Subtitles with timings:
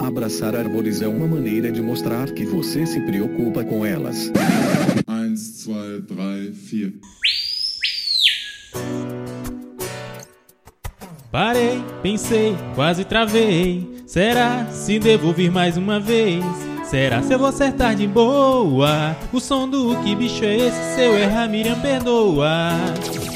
[0.00, 4.30] Abraçar árvores é uma maneira de mostrar que você se preocupa com elas.
[5.08, 7.18] 1, 2, 3, 4.
[11.30, 14.02] Parei, pensei, quase travei.
[14.06, 16.42] Será se devo vir mais uma vez?
[16.84, 19.14] Será se eu vou acertar de boa?
[19.30, 20.94] O som do que bicho é esse?
[20.94, 22.70] Se eu errar, Miriam perdoa.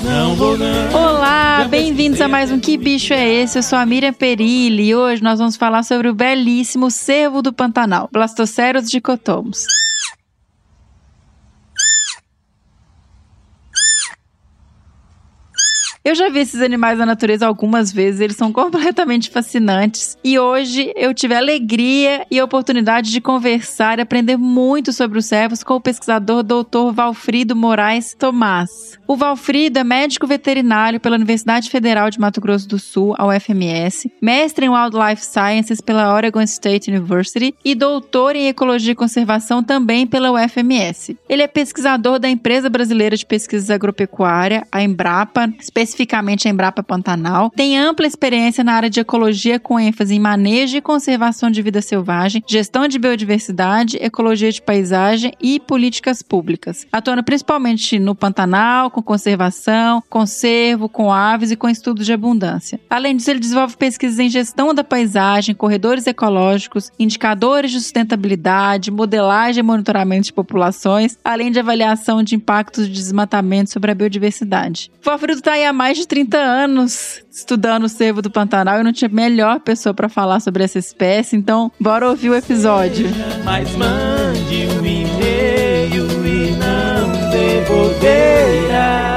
[0.05, 0.93] Não vou não.
[0.93, 3.59] Olá, bem-vindos a mais um Que Bicho é Esse?
[3.59, 7.52] Eu sou a Miriam Perilli e hoje nós vamos falar sobre o belíssimo cervo do
[7.52, 9.65] Pantanal, Blastoceros dicotomos.
[16.12, 20.19] Eu já vi esses animais na natureza algumas vezes, eles são completamente fascinantes.
[20.23, 25.19] E hoje eu tive a alegria e a oportunidade de conversar e aprender muito sobre
[25.19, 26.93] os servos com o pesquisador Dr.
[26.93, 29.01] Valfrido Moraes Tomás.
[29.09, 34.12] O Valfrido é médico veterinário pela Universidade Federal de Mato Grosso do Sul, a UFMS,
[34.20, 40.06] mestre em Wildlife Sciences pela Oregon State University e doutor em Ecologia e Conservação também
[40.06, 41.17] pela UFMS.
[41.27, 46.83] Ele é pesquisador da Empresa Brasileira de Pesquisas Agropecuária, a Embrapa, especialista especificamente a Embrapa
[46.83, 51.62] Pantanal, tem ampla experiência na área de ecologia com ênfase em manejo e conservação de
[51.62, 58.91] vida selvagem, gestão de biodiversidade, ecologia de paisagem e políticas públicas, atuando principalmente no Pantanal,
[58.91, 62.80] com conservação, conservo, com aves e com estudos de abundância.
[62.91, 69.61] Além disso, ele desenvolve pesquisas em gestão da paisagem, corredores ecológicos, indicadores de sustentabilidade, modelagem
[69.61, 74.91] e monitoramento de populações, além de avaliação de impactos de desmatamento sobre a biodiversidade.
[75.00, 78.84] O Fafruto está aí há mais de 30 anos estudando o cervo do Pantanal e
[78.84, 83.08] não tinha melhor pessoa para falar sobre essa espécie, então bora ouvir o episódio.
[83.44, 89.11] Mas mande um e-mail e não devolverá.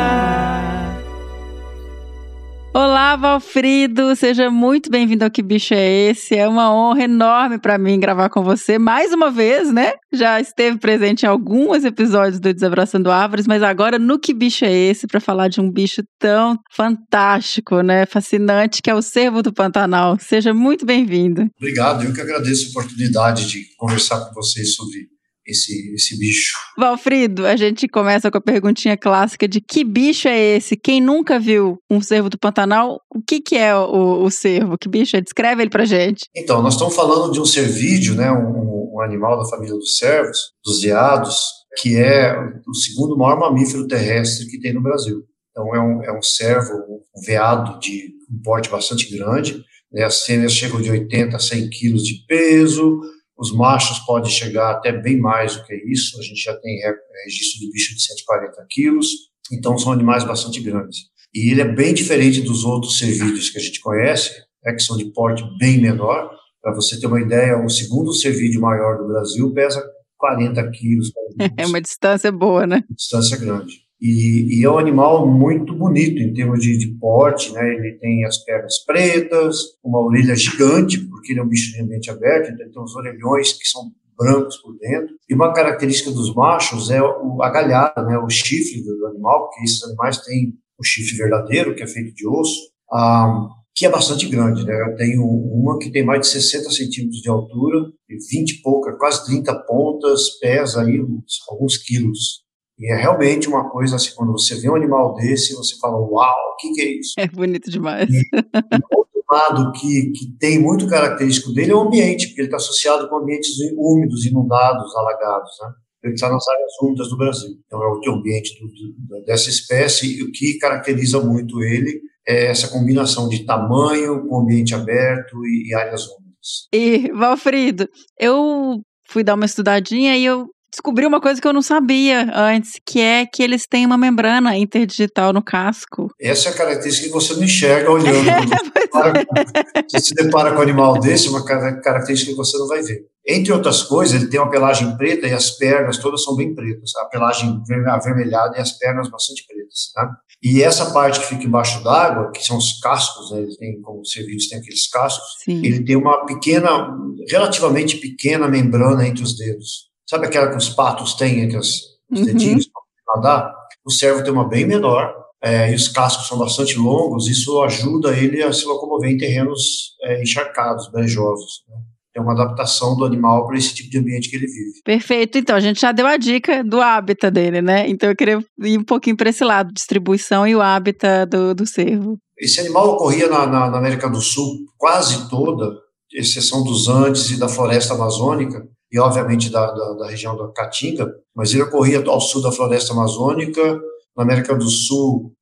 [2.77, 6.35] Olá, Valfrido, seja muito bem-vindo ao Que Bicho é Esse?
[6.35, 9.93] É uma honra enorme para mim gravar com você mais uma vez, né?
[10.11, 14.73] Já esteve presente em alguns episódios do Desabraçando Árvores, mas agora no Que Bicho é
[14.73, 18.05] Esse para falar de um bicho tão fantástico, né?
[18.05, 20.17] Fascinante, que é o cervo do Pantanal.
[20.19, 21.47] Seja muito bem-vindo.
[21.55, 25.14] Obrigado, eu que agradeço a oportunidade de conversar com vocês sobre
[25.45, 26.57] esse, esse bicho.
[26.77, 30.75] Valfrido, a gente começa com a perguntinha clássica de que bicho é esse?
[30.75, 34.77] Quem nunca viu um cervo do Pantanal, o que, que é o, o cervo?
[34.77, 35.21] Que bicho é?
[35.21, 36.25] Descreve ele pra gente.
[36.35, 40.37] Então, nós estamos falando de um cervídeo, né, um, um animal da família dos cervos,
[40.63, 41.37] dos veados,
[41.77, 42.35] que é
[42.67, 45.23] o segundo maior mamífero terrestre que tem no Brasil.
[45.51, 46.73] Então, é um, é um cervo,
[47.15, 51.69] um veado de um porte bastante grande, né, as fêmeas chegam de 80 a 100
[51.69, 52.99] quilos de peso,
[53.37, 56.19] os machos podem chegar até bem mais do que isso.
[56.19, 56.79] A gente já tem
[57.25, 59.09] registro de bicho de 140 quilos.
[59.51, 60.99] Então, são animais bastante grandes.
[61.33, 64.31] E ele é bem diferente dos outros cervídeos que a gente conhece,
[64.63, 66.31] né, que são de porte bem menor.
[66.61, 69.83] Para você ter uma ideia, o segundo cervídeo maior do Brasil pesa
[70.17, 71.11] 40 quilos.
[71.57, 72.81] É uma distância boa, né?
[72.89, 73.84] Distância grande.
[74.07, 77.67] E, e, é um animal muito bonito em termos de, de, porte, né?
[77.73, 82.11] Ele tem as pernas pretas, uma orelha gigante, porque ele é um bicho de ambiente
[82.11, 85.15] aberto, então ele tem os orelhões que são brancos por dentro.
[85.27, 88.15] E uma característica dos machos é o, a galhada, né?
[88.19, 92.27] O chifre do animal, porque esses animais têm o chifre verdadeiro, que é feito de
[92.27, 92.61] osso,
[92.93, 94.81] ah, que é bastante grande, né?
[94.87, 99.25] Eu tenho uma que tem mais de 60 centímetros de altura, 20 e pouca, quase
[99.25, 102.44] 30 pontas, pesa aí uns, alguns quilos.
[102.77, 106.35] E é realmente uma coisa assim, quando você vê um animal desse, você fala, uau,
[106.53, 107.13] o que, que é isso?
[107.17, 108.09] É bonito demais.
[108.09, 112.47] E, e outro lado que, que tem muito característico dele é o ambiente, porque ele
[112.47, 115.69] está associado com ambientes úmidos, inundados, alagados, né?
[116.03, 117.49] Ele está nas áreas úmidas do Brasil.
[117.65, 122.47] Então, é o ambiente do, do, dessa espécie e o que caracteriza muito ele é
[122.47, 126.67] essa combinação de tamanho com ambiente aberto e, e áreas úmidas.
[126.71, 127.87] E, Valfrido,
[128.19, 132.73] eu fui dar uma estudadinha e eu descobri uma coisa que eu não sabia antes,
[132.85, 136.09] que é que eles têm uma membrana interdigital no casco.
[136.19, 138.15] Essa é a característica que você não enxerga olhando.
[138.95, 143.05] É, você se depara com um animal desse, uma característica que você não vai ver.
[143.27, 146.95] Entre outras coisas, ele tem uma pelagem preta e as pernas todas são bem pretas.
[146.95, 149.91] A pelagem avermelhada e as pernas bastante pretas.
[149.93, 150.09] Tá?
[150.41, 153.99] E essa parte que fica embaixo d'água, que são os cascos, né, eles têm, como
[153.99, 155.65] os serviços têm aqueles cascos, Sim.
[155.65, 156.95] ele tem uma pequena,
[157.29, 159.93] relativamente pequena membrana entre os dedos.
[160.07, 161.81] Sabe aquela que os patos têm entre os
[162.11, 162.25] uhum.
[162.25, 163.55] dedinhos para nadar?
[163.85, 165.13] O cervo tem uma bem menor,
[165.45, 169.95] é, e os cascos são bastante longos, isso ajuda ele a se locomover em terrenos
[170.01, 171.63] é, encharcados, brejosos.
[171.69, 171.75] Né?
[172.15, 174.81] É uma adaptação do animal para esse tipo de ambiente que ele vive.
[174.83, 175.37] Perfeito.
[175.37, 177.87] Então, a gente já deu a dica do hábitat dele, né?
[177.89, 181.67] Então, eu queria ir um pouquinho para esse lado, distribuição e o hábitat do, do
[181.67, 182.17] cervo.
[182.39, 185.69] Esse animal ocorria na, na, na América do Sul quase toda,
[186.13, 188.65] exceção dos Andes e da floresta amazônica,
[188.95, 192.93] e obviamente da, da, da região da Caatinga, mas ele ocorria ao sul da floresta
[192.93, 193.77] amazônica,
[194.15, 195.33] na América do Sul,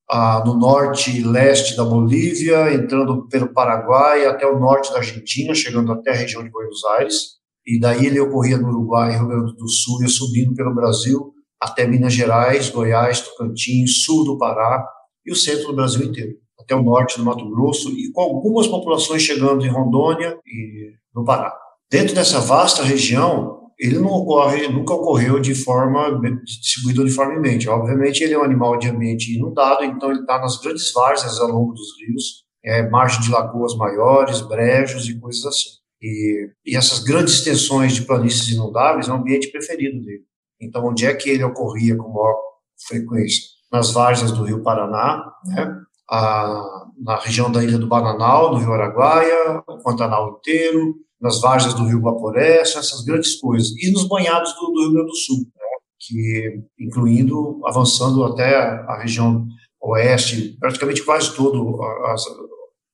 [0.44, 5.92] no norte e leste da Bolívia, entrando pelo Paraguai até o norte da Argentina, chegando
[5.92, 7.16] até a região de Buenos Aires,
[7.64, 11.86] e daí ele ocorria no Uruguai, Rio Grande do Sul, e subindo pelo Brasil até
[11.86, 14.84] Minas Gerais, Goiás, Tocantins, sul do Pará
[15.24, 18.66] e o centro do Brasil inteiro, até o norte do Mato Grosso, e com algumas
[18.66, 21.63] populações chegando em Rondônia e no Pará.
[21.94, 27.70] Dentro dessa vasta região, ele não ocorre, nunca ocorreu de forma distribuída uniformemente.
[27.70, 31.50] Obviamente, ele é um animal de ambiente inundado, então ele está nas grandes várzeas ao
[31.50, 35.70] longo dos rios, é, margem de lagoas maiores, brejos e coisas assim.
[36.02, 40.24] E, e essas grandes extensões de planícies inundáveis é o ambiente preferido dele.
[40.60, 42.36] Então, onde é que ele ocorria com maior
[42.88, 43.44] frequência?
[43.72, 45.78] Nas várzeas do Rio Paraná, né?
[46.10, 51.74] A, na região da Ilha do Bananal, no Rio Araguaia, o Pantanal inteiro, nas várzeas
[51.74, 53.70] do Rio Guaporé, essas grandes coisas.
[53.82, 55.64] E nos banhados do, do Rio Grande do Sul, né?
[55.98, 59.48] que incluindo, avançando até a região
[59.82, 61.80] oeste, praticamente quase todo o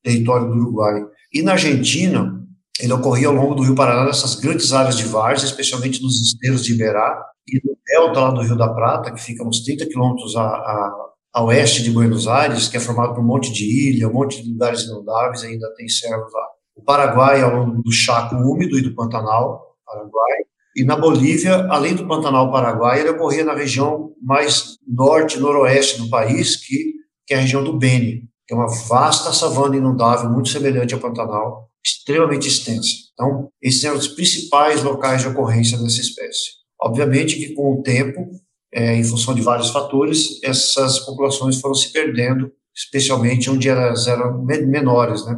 [0.03, 1.03] território do Uruguai.
[1.33, 2.39] E na Argentina,
[2.79, 6.63] ele ocorria ao longo do Rio Paraná, nessas grandes áreas de várzea, especialmente nos esteiros
[6.63, 10.35] de Iberá, e no delta lá do Rio da Prata, que fica uns 30 quilômetros
[10.35, 14.07] a, a, a, oeste de Buenos Aires, que é formado por um monte de ilha,
[14.07, 16.47] um monte de lugares inundáveis, ainda tem servos lá.
[16.79, 20.37] O Paraguai, ao longo do Chaco úmido e do Pantanal, Paraguai,
[20.75, 26.09] e na Bolívia, além do Pantanal Paraguai, ele ocorria na região mais norte, noroeste do
[26.09, 26.93] país, que,
[27.27, 31.01] que é a região do Beni, que é uma vasta savana inundável, muito semelhante ao
[31.01, 32.89] Pantanal, extremamente extensa.
[33.13, 36.51] Então, esses eram os principais locais de ocorrência dessa espécie.
[36.81, 38.29] Obviamente que com o tempo,
[38.73, 44.41] é, em função de vários fatores, essas populações foram se perdendo, especialmente onde elas eram
[44.43, 45.37] menores, né?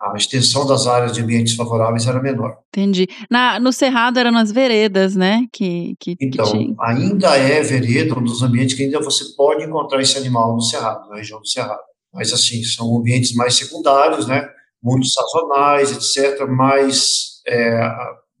[0.00, 2.58] A extensão das áreas de ambientes favoráveis era menor.
[2.68, 3.06] Entendi.
[3.30, 5.46] Na, no Cerrado eram nas veredas, né?
[5.52, 10.00] Que, que, então, que ainda é vereda, um dos ambientes que ainda você pode encontrar
[10.00, 11.80] esse animal no Cerrado, na região do Cerrado.
[12.12, 14.46] Mas, assim, são ambientes mais secundários, né?
[14.82, 16.46] Muito sazonais, etc.
[16.46, 17.90] Mas é,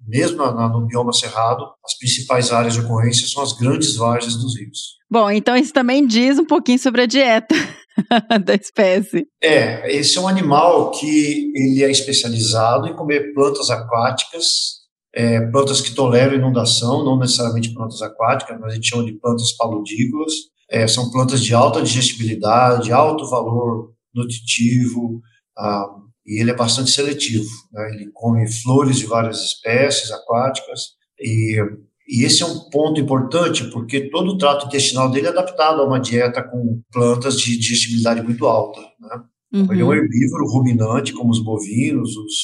[0.06, 4.96] mesmo no bioma cerrado, as principais áreas de ocorrência são as grandes várzeas dos rios.
[5.10, 7.54] Bom, então isso também diz um pouquinho sobre a dieta
[8.44, 9.26] da espécie.
[9.42, 14.76] É, esse é um animal que ele é especializado em comer plantas aquáticas,
[15.14, 19.52] é, plantas que toleram inundação, não necessariamente plantas aquáticas, mas a gente chama de plantas
[19.56, 20.32] paludícolas.
[20.68, 25.20] É, são plantas de alta digestibilidade, alto valor nutritivo,
[25.56, 25.86] ah,
[26.26, 27.48] e ele é bastante seletivo.
[27.72, 27.90] Né?
[27.94, 31.56] Ele come flores de várias espécies aquáticas e,
[32.06, 35.86] e esse é um ponto importante porque todo o trato intestinal dele é adaptado a
[35.86, 38.80] uma dieta com plantas de digestibilidade muito alta.
[38.80, 39.22] Né?
[39.54, 39.72] Uhum.
[39.72, 42.34] Ele é um herbívoro ruminante, como os bovinos, os,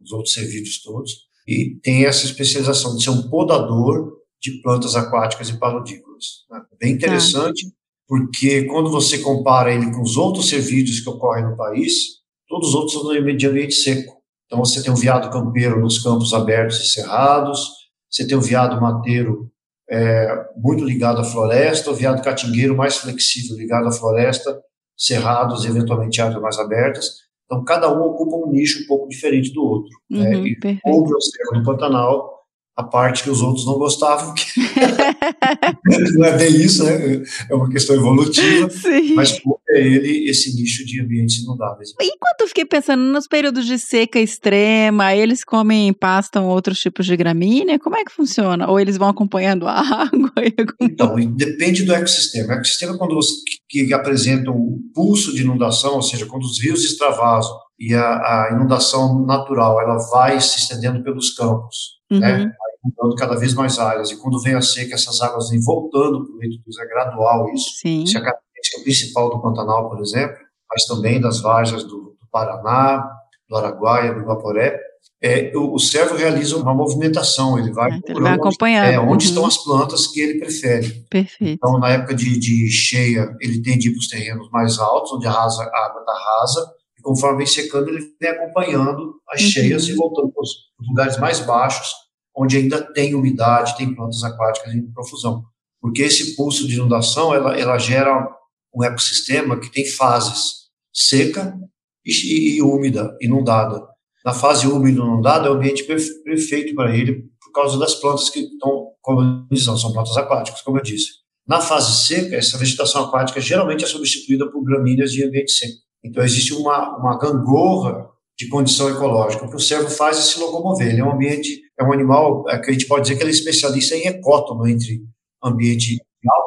[0.00, 5.48] os outros cervídeos todos, e tem essa especialização de ser um podador de plantas aquáticas
[5.48, 6.44] e paludícolas.
[6.50, 6.60] Né?
[6.80, 7.06] Bem tá.
[7.06, 7.66] interessante,
[8.08, 12.22] porque quando você compara ele com os outros cervídeos que ocorrem no país,
[12.52, 14.20] Todos os outros são de ambiente seco.
[14.44, 17.66] Então, você tem o veado campeiro nos campos abertos e cerrados,
[18.12, 19.50] você tem o veado mateiro
[19.90, 24.62] é, muito ligado à floresta, o veado catingueiro mais flexível ligado à floresta,
[24.96, 27.22] cerrados eventualmente áreas mais abertas.
[27.46, 29.90] Então, cada um ocupa um nicho um pouco diferente do outro.
[30.10, 30.36] Né?
[30.36, 30.48] Uhum, né?
[30.48, 32.41] E houve o cerro do Pantanal,
[32.76, 34.44] a parte que os outros não gostavam, que
[36.16, 37.22] não é bem isso, né?
[37.50, 39.14] É uma questão evolutiva, Sim.
[39.14, 39.38] mas
[39.70, 41.90] é ele esse nicho de ambientes inundáveis.
[42.00, 47.16] Enquanto eu fiquei pensando nos períodos de seca extrema, eles comem pastam outros tipos de
[47.16, 48.70] gramínea, como é que funciona?
[48.70, 50.32] Ou eles vão acompanhando a água?
[50.80, 52.48] Então, depende do ecossistema.
[52.48, 53.34] O ecossistema, quando você,
[53.68, 58.50] que apresenta um pulso de inundação, ou seja, quando os rios extravasam e a, a
[58.52, 62.01] inundação natural ela vai se estendendo pelos campos?
[62.14, 62.20] Uhum.
[62.20, 62.52] né?
[62.84, 64.10] inundando cada vez mais áreas.
[64.10, 67.48] E quando vem a seca, essas águas vêm voltando para o leito dos é gradual
[67.54, 67.78] isso.
[67.80, 68.02] Sim.
[68.02, 70.36] Isso é a característica principal do Pantanal, por exemplo,
[70.70, 73.08] mas também das várzeas do, do Paraná,
[73.48, 74.78] do Araguaia, do Guaporé.
[75.24, 78.86] É, o, o servo realiza uma movimentação, ele vai, é, ele vai acompanhando.
[78.86, 79.30] Onde, é, onde uhum.
[79.30, 81.04] estão as plantas que ele prefere.
[81.08, 81.58] Perfeito.
[81.64, 85.12] Então, na época de, de cheia, ele tende a ir para os terrenos mais altos,
[85.12, 86.72] onde a, rasa, a água está rasa,
[87.02, 89.48] e conforme vem secando, ele vem acompanhando as uhum.
[89.48, 90.50] cheias e voltando para os
[90.88, 91.88] lugares mais baixos,
[92.34, 95.42] onde ainda tem umidade, tem plantas aquáticas em profusão.
[95.80, 98.28] Porque esse pulso de inundação, ela, ela gera
[98.72, 101.58] um ecossistema que tem fases, seca
[102.06, 103.84] e, e úmida, inundada.
[104.24, 108.30] Na fase úmida e inundada é o ambiente perfeito para ele por causa das plantas
[108.30, 111.22] que estão colonizando, são plantas aquáticas, como eu disse.
[111.46, 115.82] Na fase seca, essa vegetação aquática geralmente é substituída por gramíneas de ambiente seco.
[116.04, 119.44] Então existe uma, uma gangorra de condição ecológica.
[119.44, 120.88] O que o cervo faz é se locomover.
[120.88, 123.30] Ele é um ambiente, é um animal é que a gente pode dizer que ele
[123.30, 125.02] é especialista em ecótono entre
[125.42, 126.00] ambiente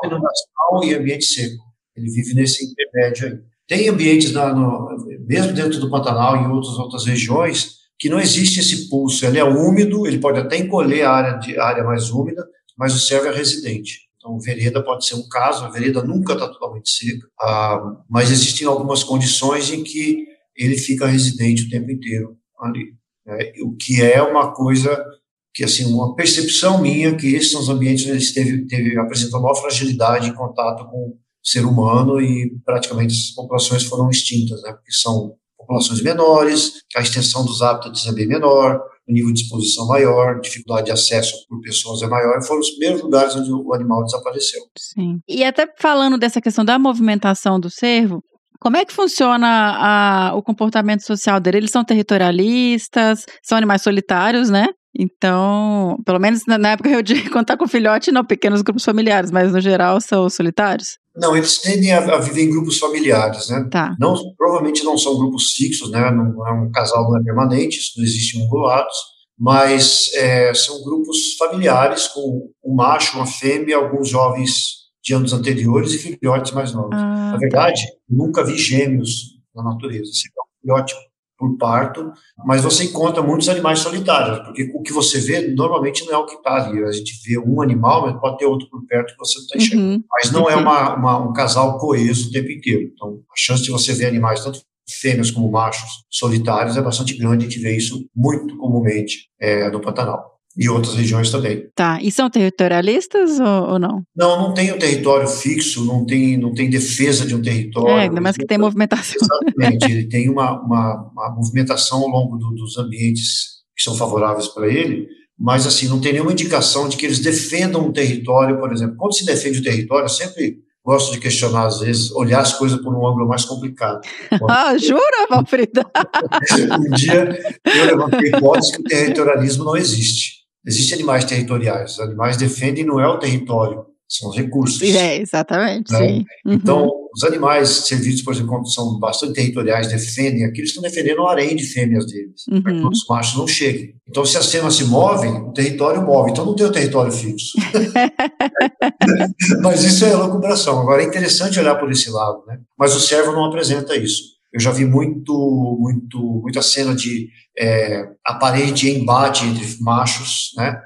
[0.04, 1.64] inundação e ambiente seco.
[1.96, 3.40] Ele vive nesse intermédio aí.
[3.68, 4.96] Tem ambientes, na, no,
[5.28, 9.26] mesmo dentro do Pantanal e em outras, outras regiões, que não existe esse pulso.
[9.26, 12.46] Ele é úmido, ele pode até encolher a área, de, a área mais úmida,
[12.78, 14.05] mas o cervo é residente.
[14.26, 18.66] Então, vereda pode ser um caso, a vereda nunca está totalmente seca, ah, mas existem
[18.66, 20.26] algumas condições em que
[20.58, 22.96] ele fica residente o tempo inteiro ali.
[23.24, 23.52] Né?
[23.64, 25.06] O que é uma coisa
[25.54, 29.42] que, assim, uma percepção minha que esses são os ambientes onde eles teve, teve, apresentam
[29.42, 34.74] maior fragilidade em contato com o ser humano e praticamente as populações foram extintas, né?
[34.74, 38.82] Porque são populações menores, a extensão dos hábitats é bem menor,
[39.14, 43.36] nível de exposição maior, dificuldade de acesso por pessoas é maior, foram os primeiros lugares
[43.36, 44.62] onde o animal desapareceu.
[44.78, 45.20] Sim.
[45.28, 48.24] E até falando dessa questão da movimentação do cervo,
[48.60, 51.58] como é que funciona a, o comportamento social dele?
[51.58, 54.68] Eles são territorialistas, são animais solitários, né?
[54.98, 59.52] Então, pelo menos na época eu de contar com filhote, não, pequenos grupos familiares, mas
[59.52, 60.98] no geral são solitários?
[61.16, 63.68] Não, eles tendem a, a viver em grupos familiares, né?
[63.72, 63.96] Tá.
[64.00, 66.12] Não, provavelmente não são grupos fixos, né?
[66.12, 68.96] Não é um casal não é permanente, isso não existe ungulados,
[69.38, 75.94] mas é, são grupos familiares com um macho, uma fêmea, alguns jovens de anos anteriores
[75.94, 76.96] e filhotes mais novos.
[76.96, 80.12] Ah, na verdade, nunca vi gêmeos na natureza.
[80.12, 80.96] Você é um filhote
[81.38, 82.12] por parto,
[82.46, 86.26] mas você encontra muitos animais solitários, porque o que você vê normalmente não é o
[86.26, 86.84] que está ali.
[86.84, 89.58] A gente vê um animal, mas pode ter outro por perto que você não está
[89.58, 89.94] enxergando.
[89.96, 90.04] Uhum.
[90.12, 92.92] Mas não é uma, uma, um casal coeso o tempo inteiro.
[92.94, 97.46] Então, a chance de você ver animais, tanto fêmeas como machos, solitários, é bastante grande.
[97.46, 101.68] A gente vê isso muito comumente é, no Pantanal e outras regiões também.
[101.76, 102.00] Tá.
[102.02, 104.04] E são territorialistas ou, ou, não?
[104.16, 107.98] Não, não tem um território fixo, não tem, não tem defesa de um território.
[107.98, 109.16] É, ainda mais que tem movimentação.
[109.22, 109.86] Exatamente.
[109.92, 114.68] ele tem uma, uma, uma movimentação ao longo do, dos ambientes que são favoráveis para
[114.68, 115.08] ele,
[115.38, 118.96] mas assim, não tem nenhuma indicação de que eles defendam um território, por exemplo.
[118.98, 122.80] Quando se defende o território, eu sempre gosto de questionar, às vezes, olhar as coisas
[122.80, 124.02] por um ângulo mais complicado.
[124.48, 125.84] ah, jura, Valfrida?
[126.80, 130.35] um dia eu levantei a hipótese que o territorialismo não existe.
[130.66, 131.94] Existem animais territoriais.
[131.94, 134.82] Os animais defendem não é o território, são os recursos.
[134.82, 135.92] É, exatamente.
[135.92, 136.00] Né?
[136.00, 136.26] Sim.
[136.46, 136.54] Uhum.
[136.54, 141.28] Então, os animais servidos, por exemplo, são bastante territoriais, defendem aqui, eles estão defendendo o
[141.28, 142.62] harém de fêmeas deles, uhum.
[142.62, 143.96] para que os machos não cheguem.
[144.08, 146.32] Então, se as fêmeas se movem, o território move.
[146.32, 147.58] Então, não tem o território fixo.
[149.62, 150.80] Mas isso é loucubração.
[150.80, 152.60] Agora, é interessante olhar por esse lado, né?
[152.78, 154.35] Mas o servo não apresenta isso.
[154.56, 157.28] Eu já vi muito, muito, muita cena de
[157.60, 160.80] é, aparente embate entre machos, né?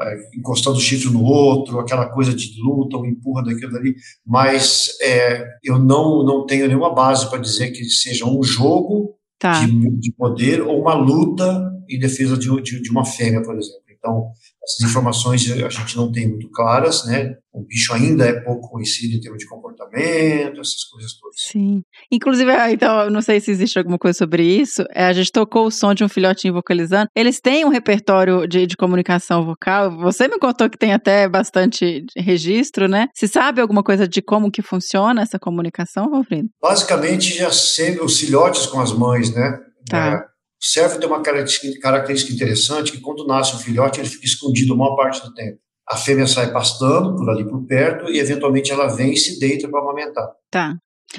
[0.00, 4.90] É, encostando o chifre no outro, aquela coisa de luta, um empurra daquilo ali, mas
[5.02, 9.64] é, eu não, não tenho nenhuma base para dizer que seja um jogo tá.
[9.64, 13.87] de, de, poder ou uma luta em defesa de, de, de uma fêmea, por exemplo.
[13.98, 14.30] Então,
[14.62, 17.34] essas informações a gente não tem muito claras, né?
[17.52, 21.36] O bicho ainda é pouco conhecido em termos de comportamento, essas coisas todas.
[21.38, 21.82] Sim.
[22.12, 24.84] Inclusive, ah, então, não sei se existe alguma coisa sobre isso.
[24.94, 27.08] É, a gente tocou o som de um filhotinho vocalizando.
[27.16, 29.96] Eles têm um repertório de, de comunicação vocal.
[29.98, 33.08] Você me contou que tem até bastante registro, né?
[33.14, 36.48] Se sabe alguma coisa de como que funciona essa comunicação, Valfrido?
[36.62, 39.58] Basicamente, já sempre os filhotes com as mães, né?
[39.88, 40.27] Tá.
[40.60, 44.76] O servo tem uma característica interessante que quando nasce um filhote, ele fica escondido a
[44.76, 45.58] maior parte do tempo.
[45.88, 49.68] A fêmea sai pastando por ali por perto e eventualmente ela vem e se deita
[49.68, 50.28] para amamentar.
[50.50, 50.76] Tá.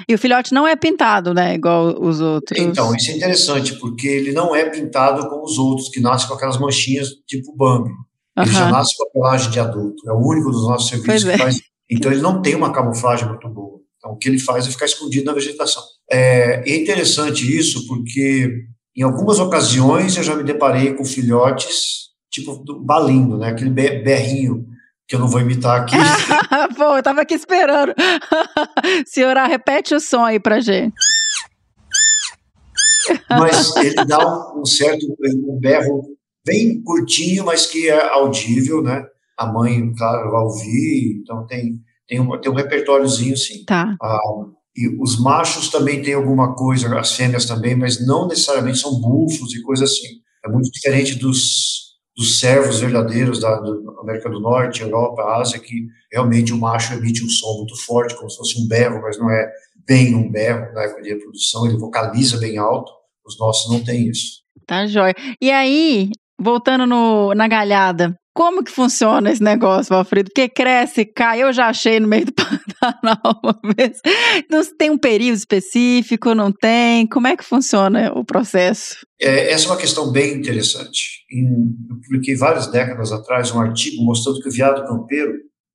[0.08, 2.58] E o filhote não é pintado, né, igual os outros.
[2.58, 6.34] Então, isso é interessante, porque ele não é pintado como os outros, que nascem com
[6.34, 7.90] aquelas manchinhas tipo Bambi.
[8.38, 8.52] Ele uhum.
[8.52, 10.08] já nasce com a pelagem de adulto.
[10.08, 11.44] É o único dos nossos serviços pois que é.
[11.44, 11.60] faz.
[11.90, 13.80] Então, ele não tem uma camuflagem muito boa.
[13.98, 15.82] Então, o que ele faz é ficar escondido na vegetação.
[16.10, 18.48] É, é interessante isso, porque
[18.96, 23.48] em algumas ocasiões eu já me deparei com filhotes, tipo do balindo, né?
[23.48, 24.66] Aquele berrinho
[25.06, 25.96] que eu não vou imitar aqui.
[26.76, 27.92] Pô, eu tava aqui esperando.
[29.06, 30.94] Senhora, repete o som aí pra gente.
[33.28, 35.06] Mas ele dá um, um certo
[35.48, 36.04] um berro
[36.44, 39.04] bem curtinho, mas que é audível, né?
[39.36, 43.64] A mãe, claro, vai ouvir, então tem, tem, um, tem um repertóriozinho, sim.
[43.64, 43.96] Tá.
[44.00, 44.18] Ah,
[44.76, 49.54] e os machos também têm alguma coisa, as fêmeas também, mas não necessariamente são bufos
[49.54, 50.20] e coisa assim.
[50.44, 53.60] É muito diferente dos, dos servos verdadeiros da,
[54.00, 58.30] América do Norte, Europa, Ásia, que realmente o macho emite um som muito forte, como
[58.30, 59.50] se fosse um berro, mas não é
[59.86, 62.92] bem um berro na época de reprodução, ele vocaliza bem alto.
[63.26, 64.40] Os nossos não têm isso.
[64.66, 65.14] Tá jóia.
[65.40, 66.10] E aí,
[66.40, 70.30] voltando no, na galhada, como que funciona esse negócio, Valfrido?
[70.30, 72.32] Porque cresce, cai, eu já achei no meio do.
[72.80, 74.00] Pantanal uma vez.
[74.50, 77.06] Não tem um período específico, não tem?
[77.06, 78.96] Como é que funciona o processo?
[79.20, 81.24] É, essa é uma questão bem interessante.
[81.30, 85.32] Eu publiquei várias décadas atrás um artigo mostrando que o veado campeiro,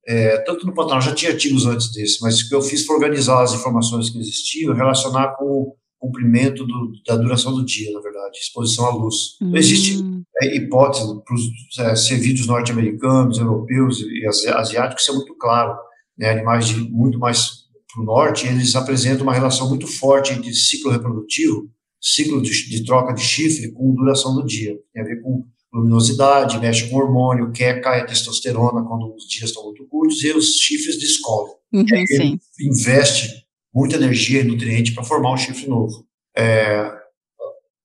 [0.08, 2.96] é, tanto no Pantanal, já tinha artigos antes desse, mas o que eu fiz foi
[2.96, 8.02] organizar as informações que existiam relacionar com o comprimento do, da duração do dia, na
[8.02, 9.38] verdade, exposição à luz.
[9.42, 9.50] Hum.
[9.50, 10.04] Não existe
[10.42, 15.76] é, hipótese para os é, servidos norte-americanos, europeus e asiáticos, isso é muito claro.
[16.18, 20.54] Né, animais de muito mais para o norte, eles apresentam uma relação muito forte entre
[20.54, 21.70] ciclo reprodutivo,
[22.02, 24.78] ciclo de, de, troca de chifre com duração do dia.
[24.94, 29.50] Tem a ver com luminosidade, mexe com hormônio, quer cai a testosterona quando os dias
[29.50, 31.56] estão muito curtos e os chifres descobrem.
[31.74, 33.45] Uhum, ele investe
[33.76, 36.06] muita energia e nutriente para formar um chifre novo.
[36.36, 36.92] É,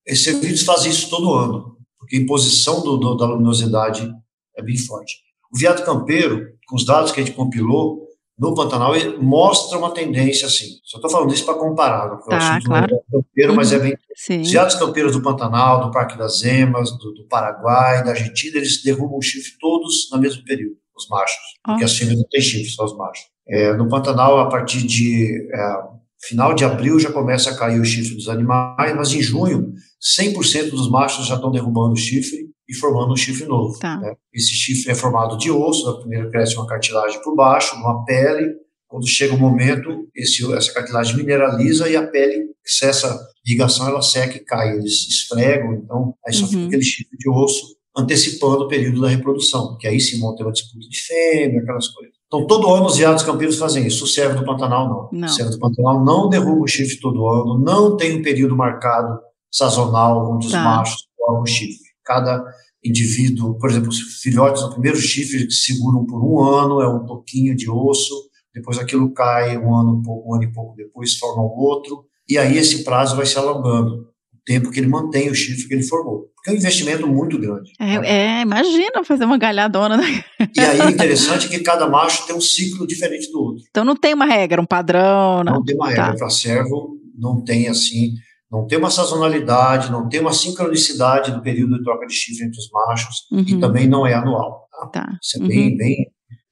[0.07, 4.09] esses serviços fazem isso todo ano, porque a imposição do, do, da luminosidade
[4.57, 5.17] é bem forte.
[5.53, 10.47] O veado campeiro, com os dados que a gente compilou, no Pantanal mostra uma tendência
[10.47, 10.79] assim.
[10.83, 13.01] Só estou falando isso para comparar, não tá, claro.
[13.13, 13.95] campeiro, mas é bem.
[14.17, 14.41] Sim.
[14.41, 18.83] Os veados campeiros do Pantanal, do Parque das Emas, do, do, Paraguai, da Argentina, eles
[18.83, 21.73] derrubam o chifre todos no mesmo período, os machos, oh.
[21.73, 23.30] porque as fêmeas não têm chifre, só os machos.
[23.51, 25.77] É, no Pantanal, a partir de é,
[26.23, 29.73] final de abril já começa a cair o chifre dos animais, mas em junho,
[30.19, 33.77] 100% dos machos já estão derrubando o chifre e formando um chifre novo.
[33.79, 33.99] Tá.
[33.99, 34.15] Né?
[34.33, 38.55] Esse chifre é formado de osso, na primeira cresce uma cartilagem por baixo, uma pele.
[38.87, 44.03] Quando chega o momento, esse, essa cartilagem mineraliza e a pele, se essa irrigação ela
[44.03, 46.51] seca e cai, eles esfregam, então aí só uhum.
[46.51, 50.53] fica aquele chifre de osso antecipando o período da reprodução, que aí vão ter uma
[50.53, 52.20] disputa de fêmea, aquelas coisas.
[52.33, 54.05] Então, todo ano os viados campeiros fazem isso.
[54.05, 55.21] O servo do Pantanal não.
[55.21, 55.27] não.
[55.27, 59.19] O servo do Pantanal não derruba o chifre todo ano, não tem um período marcado
[59.51, 60.59] sazonal onde tá.
[60.59, 62.45] os machos formam o chifre cada
[62.85, 67.55] indivíduo, por exemplo, os filhotes no primeiro chifre seguram por um ano, é um toquinho
[67.55, 68.15] de osso,
[68.55, 72.57] depois aquilo cai um ano, um ano e pouco depois forma um outro, e aí
[72.57, 76.31] esse prazo vai se alongando, o tempo que ele mantém o chifre que ele formou.
[76.35, 77.71] Porque é um investimento muito grande.
[77.79, 78.39] É, né?
[78.39, 79.97] é imagina fazer uma galhadona.
[79.97, 80.25] Né?
[80.57, 83.65] E aí o interessante é que cada macho tem um ciclo diferente do outro.
[83.71, 85.45] Então não tem uma regra, um padrão.
[85.45, 86.13] Não, não tem uma regra.
[86.13, 86.17] Tá.
[86.17, 88.15] Para servo não tem assim
[88.51, 92.59] não tem uma sazonalidade, não tem uma sincronicidade do período de troca de chifre entre
[92.59, 93.45] os machos uhum.
[93.47, 94.67] e também não é anual.
[94.73, 94.87] Tá?
[94.89, 95.19] tá.
[95.23, 95.49] Isso é uhum.
[95.49, 95.97] bem, bem,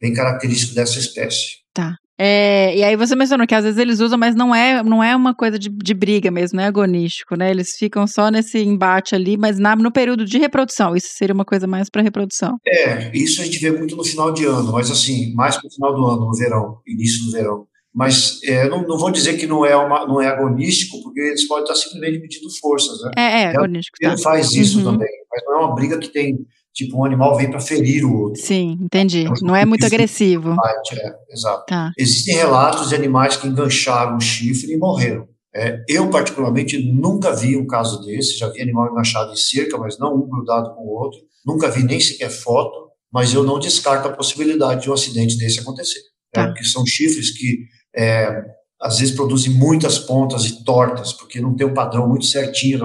[0.01, 1.57] bem característico dessa espécie.
[1.75, 1.97] Tá.
[2.19, 5.15] É, e aí você mencionou que às vezes eles usam, mas não é, não é
[5.15, 7.51] uma coisa de, de briga mesmo, não é agonístico, né?
[7.51, 10.97] Eles ficam só nesse embate ali, mas na, no período de reprodução.
[10.97, 12.59] Isso seria uma coisa mais para reprodução.
[12.67, 15.71] É, isso a gente vê muito no final de ano, mas assim, mais para o
[15.71, 19.47] final do ano, no verão, início do verão mas é, não, não, vou dizer que
[19.47, 23.11] não é, uma, não é agonístico, porque eles podem estar simplesmente medindo forças, né?
[23.17, 23.97] É, é agonístico.
[24.01, 24.23] Ele tá.
[24.23, 24.93] faz isso uhum.
[24.93, 26.39] também, mas não é uma briga que tem,
[26.79, 28.41] tipo, um animal vem para ferir o outro.
[28.41, 29.27] Sim, entendi.
[29.27, 30.53] É não é muito agressivo.
[30.53, 31.65] É, exato.
[31.67, 31.91] Tá.
[31.99, 35.27] Existem relatos de animais que engancharam o chifre e morreram.
[35.55, 39.99] É, eu, particularmente, nunca vi um caso desse, já vi animal enganchado em cerca, mas
[39.99, 44.07] não um grudado com o outro, nunca vi nem sequer foto, mas eu não descarto
[44.07, 46.01] a possibilidade de um acidente desse acontecer.
[46.33, 46.43] Tá.
[46.43, 47.65] É, porque são chifres que
[47.97, 48.41] é,
[48.81, 52.85] às vezes produzem muitas pontas e tortas, porque não tem um padrão muito certinho.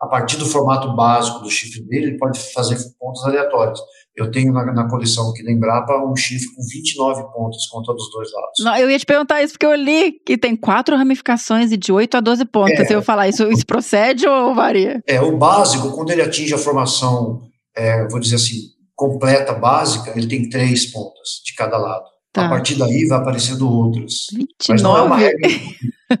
[0.00, 3.80] A partir do formato básico do chifre dele, ele pode fazer pontas aleatórias.
[4.16, 8.10] Eu tenho na, na coleção aqui da Embrapa um chifre com 29 pontas contra dos
[8.10, 8.64] dois lados.
[8.64, 11.92] Não, eu ia te perguntar isso porque eu li que tem quatro ramificações e de
[11.92, 12.90] 8 a 12 pontas.
[12.90, 15.00] É, eu falar, isso, isso procede ou varia?
[15.06, 17.42] É, o básico, quando ele atinge a formação,
[17.76, 18.56] é, vou dizer assim,
[18.94, 22.04] completa, básica, ele tem três pontas de cada lado.
[22.32, 22.46] Tá.
[22.46, 24.26] A partir daí vai aparecendo outras.
[24.32, 24.48] 29?
[24.68, 25.50] Mas não é uma regra.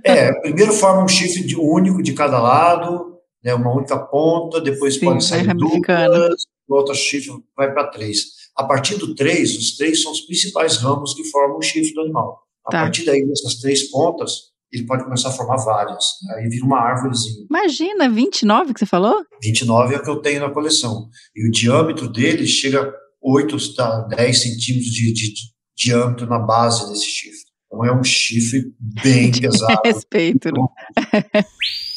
[0.04, 3.17] é, primeiro forma um chifre de, único de cada lado,
[3.48, 8.24] né, uma única ponta, depois Sim, pode sair duplas, o outro chifre vai para três.
[8.54, 12.02] A partir do três, os três são os principais ramos que formam o chifre do
[12.02, 12.42] animal.
[12.66, 12.82] A tá.
[12.82, 16.04] partir daí, dessas três pontas, ele pode começar a formar várias.
[16.36, 17.46] Aí vira uma árvorezinha.
[17.48, 19.24] Imagina, 29 que você falou?
[19.42, 21.08] 29 é o que eu tenho na coleção.
[21.34, 25.34] E o diâmetro dele chega a 8 a 10 centímetros de, de,
[25.74, 27.48] diâmetro na base desse chifre.
[27.66, 29.80] Então é um chifre bem pesado.
[29.84, 30.50] Respeito.
[30.52, 31.24] Né?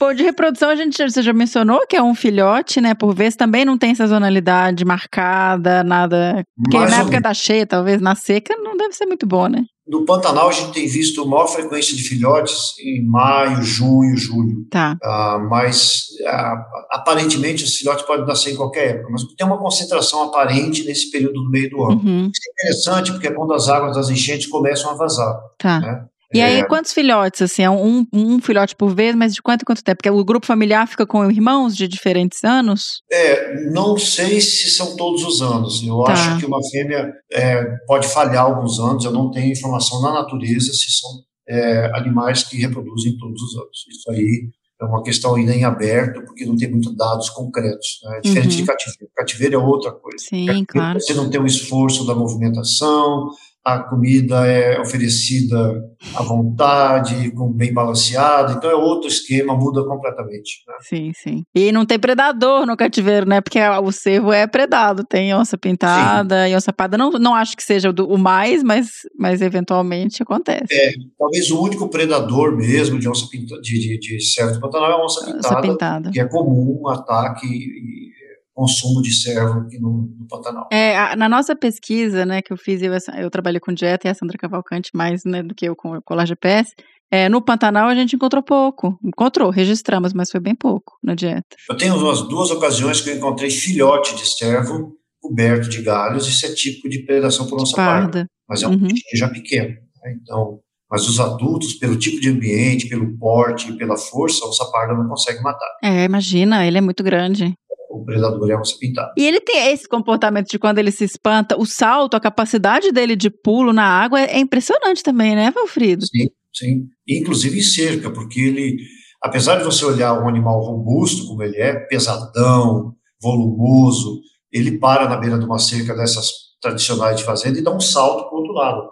[0.00, 2.94] Pô, de reprodução a gente você já mencionou que é um filhote, né?
[2.94, 6.42] Por vezes também não tem sazonalidade marcada, nada.
[6.56, 9.62] Porque Mais na época da cheia, talvez na seca, não deve ser muito bom, né?
[9.86, 14.66] No Pantanal, a gente tem visto maior frequência de filhotes em maio, junho, julho.
[14.70, 14.96] Tá.
[15.04, 16.56] Uh, mas, uh,
[16.92, 21.34] aparentemente, os filhotes podem nascer em qualquer época, mas tem uma concentração aparente nesse período
[21.34, 22.00] do meio do ano.
[22.02, 22.30] Uhum.
[22.32, 25.38] Isso é interessante porque é quando as águas das enchentes começam a vazar.
[25.58, 25.80] Tá.
[25.80, 26.04] Né?
[26.32, 27.62] E aí, quantos filhotes, assim?
[27.62, 29.98] É um, um filhote por vez, mas de quanto em quanto tempo?
[29.98, 33.02] Porque o grupo familiar fica com irmãos de diferentes anos?
[33.10, 35.82] É, não sei se são todos os anos.
[35.84, 36.12] Eu tá.
[36.12, 39.04] acho que uma fêmea é, pode falhar alguns anos.
[39.04, 41.10] Eu não tenho informação na natureza se são
[41.48, 43.86] é, animais que reproduzem todos os anos.
[43.90, 44.48] Isso aí
[44.80, 48.00] é uma questão ainda em aberto, porque não tem muitos dados concretos.
[48.04, 48.18] Né?
[48.18, 48.60] É diferente uhum.
[48.60, 49.12] de cativeiro.
[49.16, 50.18] Cativeiro é outra coisa.
[50.18, 51.00] Sim, cativeiro, claro.
[51.00, 53.28] Você não tem um esforço da movimentação,
[53.74, 55.82] a comida é oferecida
[56.14, 60.62] à vontade, com bem balanceada, então é outro esquema, muda completamente.
[60.66, 60.74] Né?
[60.80, 61.42] Sim, sim.
[61.54, 63.40] E não tem predador no cativeiro, né?
[63.40, 66.52] Porque o cervo é predado, tem onça pintada sim.
[66.52, 66.96] e onça parda.
[66.96, 70.72] Não, não acho que seja o, mais, mas, mas eventualmente acontece.
[70.72, 74.94] É, talvez o único predador mesmo de onça pintada, de, de, de cervo Pantanal é
[74.94, 78.19] a onça pintada, onça pintada, que é comum ataque e
[78.54, 80.68] consumo de servo aqui no, no Pantanal.
[80.72, 84.10] É, a, na nossa pesquisa, né, que eu fiz, eu, eu trabalhei com dieta e
[84.10, 86.70] a Sandra Cavalcante mais né, do que eu com o colar GPS,
[87.10, 88.96] é, no Pantanal a gente encontrou pouco.
[89.04, 91.56] Encontrou, registramos, mas foi bem pouco na dieta.
[91.68, 96.46] Eu tenho umas duas ocasiões que eu encontrei filhote de servo coberto de galhos, isso
[96.46, 98.00] é tipo de predação por onça parda.
[98.02, 98.26] parda.
[98.48, 98.88] Mas é um uhum.
[99.14, 99.68] já pequeno.
[99.68, 100.16] Né?
[100.22, 100.60] Então,
[100.90, 105.08] mas os adultos, pelo tipo de ambiente, pelo porte, pela força, a onça parda não
[105.08, 105.68] consegue matar.
[105.82, 107.54] É, imagina, ele é muito grande
[108.00, 109.12] o predador é onça pintada.
[109.16, 113.14] E ele tem esse comportamento de quando ele se espanta, o salto, a capacidade dele
[113.14, 116.04] de pulo na água é impressionante também, né, Valfrido?
[116.06, 116.86] Sim, sim.
[117.08, 118.76] Inclusive em cerca, porque ele,
[119.22, 124.20] apesar de você olhar um animal robusto como ele é, pesadão, volumoso,
[124.52, 128.28] ele para na beira de uma cerca dessas tradicionais de fazenda e dá um salto
[128.28, 128.90] para o outro lado.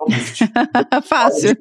[1.04, 1.56] Fácil.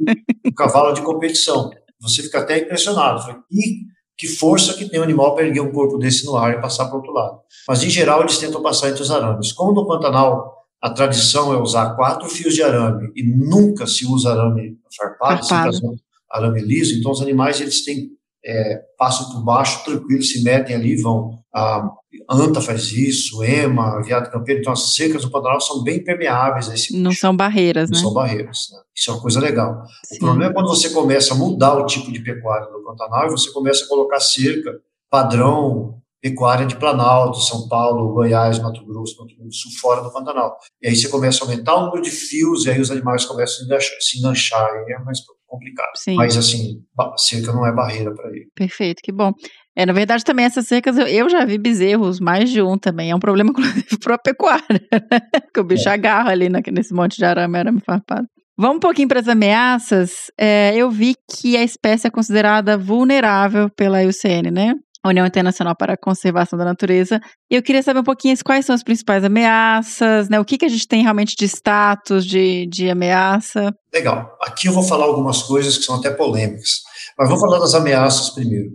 [0.45, 1.69] Um cavalo de competição.
[2.01, 3.43] Você fica até impressionado.
[3.51, 6.61] E que força que tem o animal para erguer um corpo desse no ar e
[6.61, 7.39] passar para o outro lado.
[7.67, 9.51] Mas, em geral, eles tentam passar entre os arames.
[9.51, 14.31] Como no Pantanal a tradição é usar quatro fios de arame e nunca se usa
[14.31, 15.95] arame farpado, farpado.
[16.31, 18.11] arame liso, então os animais eles têm
[18.45, 21.39] é, passam por baixo, tranquilo, se metem ali, vão.
[21.53, 21.89] A
[22.29, 24.61] anta faz isso, ema, viado campeiro.
[24.61, 28.03] Então, as secas do Pantanal são bem permeáveis a esse Não são barreiras, Não né?
[28.03, 28.67] são barreiras.
[28.71, 28.79] Né?
[28.95, 29.83] Isso é uma coisa legal.
[30.05, 30.17] Sim.
[30.17, 33.31] O problema é quando você começa a mudar o tipo de pecuária do Pantanal e
[33.31, 34.71] você começa a colocar cerca
[35.09, 40.11] padrão pecuária de Planalto, São Paulo, Goiás, Mato Grosso, Mato Grosso do Sul, fora do
[40.11, 40.57] Pantanal.
[40.81, 43.67] E aí você começa a aumentar o número de fios e aí os animais começam
[43.71, 45.91] a se enganchar, e é mais complicado.
[45.95, 46.15] Sim.
[46.15, 46.81] Mas assim,
[47.17, 48.47] cerca não é barreira para ele.
[48.53, 49.31] Perfeito, que bom.
[49.75, 53.11] É, na verdade, também essas cercas, eu, eu já vi bezerros, mais de um também.
[53.11, 55.19] É um problema, inclusive, para a pecuária, né?
[55.53, 55.93] que o bicho é.
[55.93, 58.27] agarra ali nesse monte de arame, arame farpado.
[58.59, 60.31] Vamos um pouquinho para as ameaças.
[60.35, 64.73] É, eu vi que a espécie é considerada vulnerável pela IUCN, né?
[65.07, 67.19] União Internacional para a Conservação da Natureza.
[67.49, 70.39] E eu queria saber um pouquinho quais são as principais ameaças, né?
[70.39, 73.73] O que, que a gente tem realmente de status de, de ameaça.
[73.93, 74.37] Legal.
[74.41, 76.81] Aqui eu vou falar algumas coisas que são até polêmicas.
[77.17, 78.69] Mas vou falar das ameaças primeiro.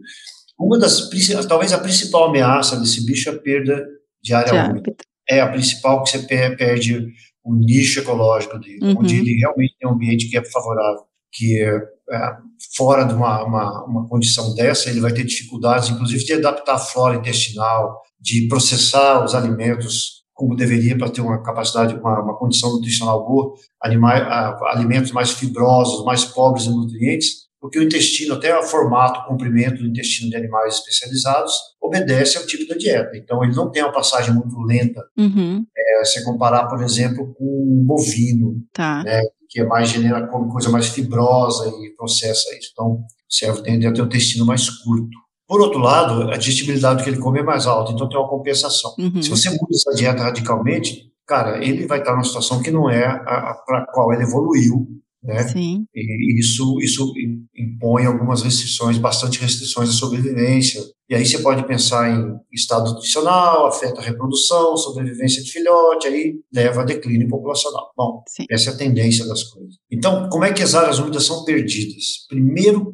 [0.58, 1.08] Uma das,
[1.48, 3.84] talvez a principal ameaça desse bicho é a perda
[4.22, 4.94] de área úmida.
[5.28, 7.06] É a principal que você perde
[7.44, 8.98] o nicho ecológico dele, uhum.
[8.98, 11.80] onde ele realmente tem um ambiente que é favorável, que é,
[12.76, 16.78] fora de uma, uma, uma, condição dessa, ele vai ter dificuldades, inclusive, de adaptar a
[16.78, 22.72] flora intestinal, de processar os alimentos como deveria para ter uma capacidade, uma, uma condição
[22.72, 24.22] nutricional boa, animais,
[24.72, 29.82] alimentos mais fibrosos, mais pobres em nutrientes, porque o intestino, até o formato, o comprimento
[29.82, 33.16] do intestino de animais especializados, obedece ao tipo da dieta.
[33.16, 35.00] Então, ele não tem uma passagem muito lenta.
[35.16, 35.64] Uhum.
[35.76, 39.04] É, se comparar, por exemplo, com um bovino, tá.
[39.04, 42.70] né, que é mais genera como coisa mais fibrosa e processa isso.
[42.72, 45.18] Então, o servo tende a ter um intestino mais curto.
[45.46, 48.94] Por outro lado, a digestibilidade que ele come é mais alta, então tem uma compensação.
[48.98, 49.20] Uhum.
[49.20, 53.04] Se você muda essa dieta radicalmente, cara, ele vai estar numa situação que não é
[53.04, 54.88] a, a para qual ele evoluiu
[55.22, 55.46] né?
[55.48, 55.84] Sim.
[55.94, 57.12] E isso, isso
[57.56, 60.82] impõe algumas restrições, bastante restrições à sobrevivência.
[61.08, 66.34] E aí você pode pensar em estado nutricional, afeta a reprodução, sobrevivência de filhote, aí
[66.52, 67.92] leva a declínio populacional.
[67.96, 68.46] Bom, Sim.
[68.50, 69.76] essa é a tendência das coisas.
[69.90, 72.26] Então, como é que as áreas úmidas são perdidas?
[72.28, 72.92] Primeiro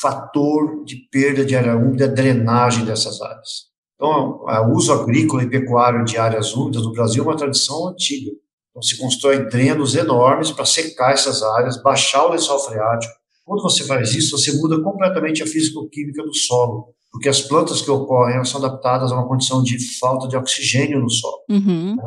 [0.00, 3.68] fator de perda de área úmida é a drenagem dessas áreas.
[3.94, 8.30] Então, o uso agrícola e pecuário de áreas úmidas no Brasil é uma tradição antiga.
[8.78, 13.12] Então, se constrói drenos enormes para secar essas áreas, baixar o lençol freático.
[13.44, 17.90] Quando você faz isso, você muda completamente a físico-química do solo, porque as plantas que
[17.90, 21.42] ocorrem são adaptadas a uma condição de falta de oxigênio no solo.
[21.50, 21.96] Uhum.
[21.96, 22.02] Né?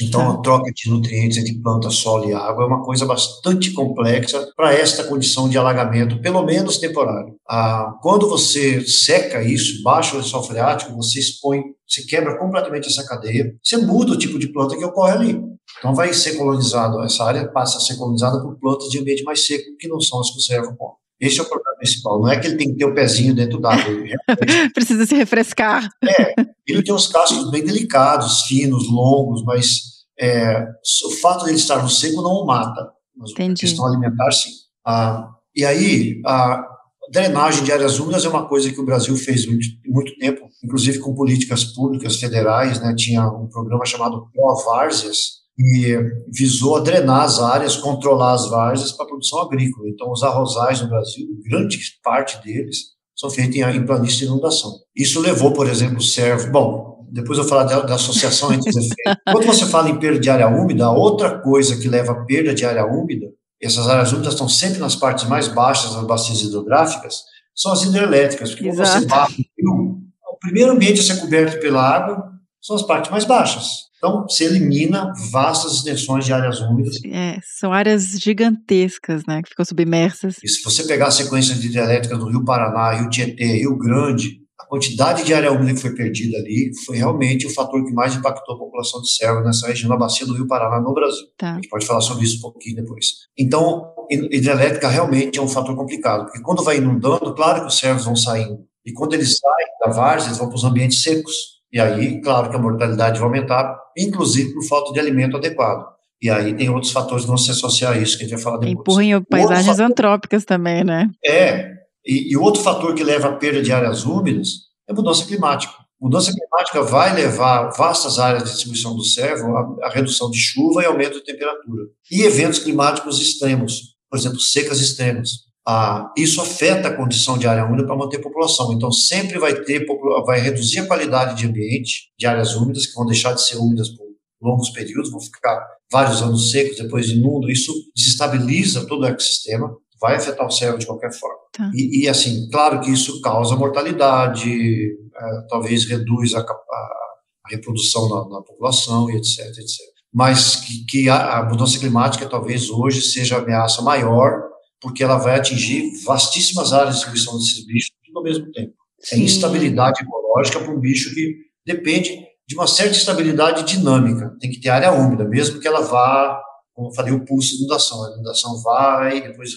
[0.00, 4.48] Então, a troca de nutrientes entre planta, solo e água é uma coisa bastante complexa
[4.56, 7.34] para esta condição de alagamento, pelo menos temporário.
[7.48, 13.06] Ah, quando você seca isso, baixa o lençol freático, você expõe, você quebra completamente essa
[13.06, 15.51] cadeia, você muda o tipo de planta que ocorre ali.
[15.78, 19.46] Então vai ser colonizado, essa área passa a ser colonizada por plantas de ambiente mais
[19.46, 20.94] seco, que não são as que o servo come.
[21.20, 22.20] Esse é o problema principal.
[22.20, 23.84] Não é que ele tem que ter o pezinho dentro d'água.
[24.74, 25.88] Precisa se refrescar.
[26.04, 26.34] É,
[26.66, 29.82] ele tem uns cascos bem delicados, finos, longos, mas
[30.18, 30.66] é,
[31.06, 32.90] o fato de ele estar no seco não o mata.
[33.16, 33.52] Mas Entendi.
[33.52, 34.50] a questão alimentar, sim.
[34.84, 36.66] Ah, e aí, a
[37.10, 40.98] drenagem de áreas úmidas é uma coisa que o Brasil fez muito, muito tempo, inclusive
[40.98, 42.94] com políticas públicas federais, né?
[42.96, 45.96] Tinha um programa chamado Pro-Várzeas, e
[46.28, 49.88] visou drenar as áreas, controlar as várzeas para a produção agrícola.
[49.88, 54.72] Então, os arrozais no Brasil, grande parte deles, são feitos em, em planície de inundação.
[54.96, 56.50] Isso levou, por exemplo, o servo.
[56.50, 59.22] Bom, depois eu vou falar da, da associação entre os efeitos.
[59.30, 62.54] Quando você fala em perda de área úmida, a outra coisa que leva a perda
[62.54, 63.26] de área úmida,
[63.60, 67.22] essas áreas úmidas estão sempre nas partes mais baixas das bacias hidrográficas,
[67.54, 68.50] são as hidrelétricas.
[68.50, 69.98] Porque quando você rio,
[70.32, 73.91] o primeiro ambiente a ser coberto pela água são as partes mais baixas.
[74.04, 76.96] Então, se elimina vastas extensões de áreas úmidas.
[77.04, 80.38] É, são áreas gigantescas, né, que ficam submersas.
[80.42, 84.40] E se você pegar a sequência de hidrelétricas do Rio Paraná, Rio Tietê, Rio Grande,
[84.58, 88.16] a quantidade de área úmida que foi perdida ali foi realmente o fator que mais
[88.16, 91.26] impactou a população de serva nessa região da bacia do Rio Paraná no Brasil.
[91.38, 91.52] Tá.
[91.52, 93.06] A gente pode falar sobre isso um pouquinho depois.
[93.38, 98.04] Então, hidrelétrica realmente é um fator complicado, porque quando vai inundando, claro que os servos
[98.04, 98.64] vão saindo.
[98.84, 101.61] E quando eles saem da várzea, eles vão para os ambientes secos.
[101.72, 105.86] E aí, claro que a mortalidade vai aumentar, inclusive por falta de alimento adequado.
[106.20, 108.44] E aí tem outros fatores que vão se associar a isso, que a gente vai
[108.44, 108.78] falar depois.
[108.80, 111.10] Empurra em paisagens fator, antrópicas também, né?
[111.24, 111.72] É.
[112.06, 114.48] E, e, outro fator que leva à perda de áreas úmidas
[114.88, 115.72] é mudança climática.
[116.00, 120.82] Mudança climática vai levar vastas áreas de distribuição do servo à, à redução de chuva
[120.82, 121.84] e aumento de temperatura.
[122.10, 127.64] E eventos climáticos extremos, por exemplo, secas extremas ah, isso afeta a condição de área
[127.64, 128.72] úmida para manter a população.
[128.72, 129.86] Então, sempre vai ter,
[130.26, 133.88] vai reduzir a qualidade de ambiente de áreas úmidas, que vão deixar de ser úmidas
[133.90, 134.06] por
[134.42, 137.48] longos períodos, vão ficar vários anos secos, depois inundam.
[137.48, 141.38] Isso desestabiliza todo o ecossistema, vai afetar o cérebro de qualquer forma.
[141.52, 141.70] Tá.
[141.72, 148.08] E, e, assim, claro que isso causa mortalidade, é, talvez reduz a, a, a reprodução
[148.08, 149.92] na, na, população e etc, etc.
[150.12, 154.51] Mas que, que a, a mudança climática talvez hoje seja a ameaça maior
[154.82, 158.74] porque ela vai atingir vastíssimas áreas de distribuição desses bichos tudo ao mesmo tempo.
[159.00, 159.22] É Sim.
[159.22, 164.36] É instabilidade ecológica para um bicho que depende de uma certa estabilidade dinâmica.
[164.40, 166.40] Tem que ter área úmida, mesmo que ela vá,
[166.74, 168.04] como eu falei, o pulso de inundação.
[168.04, 169.52] A inundação vai, depois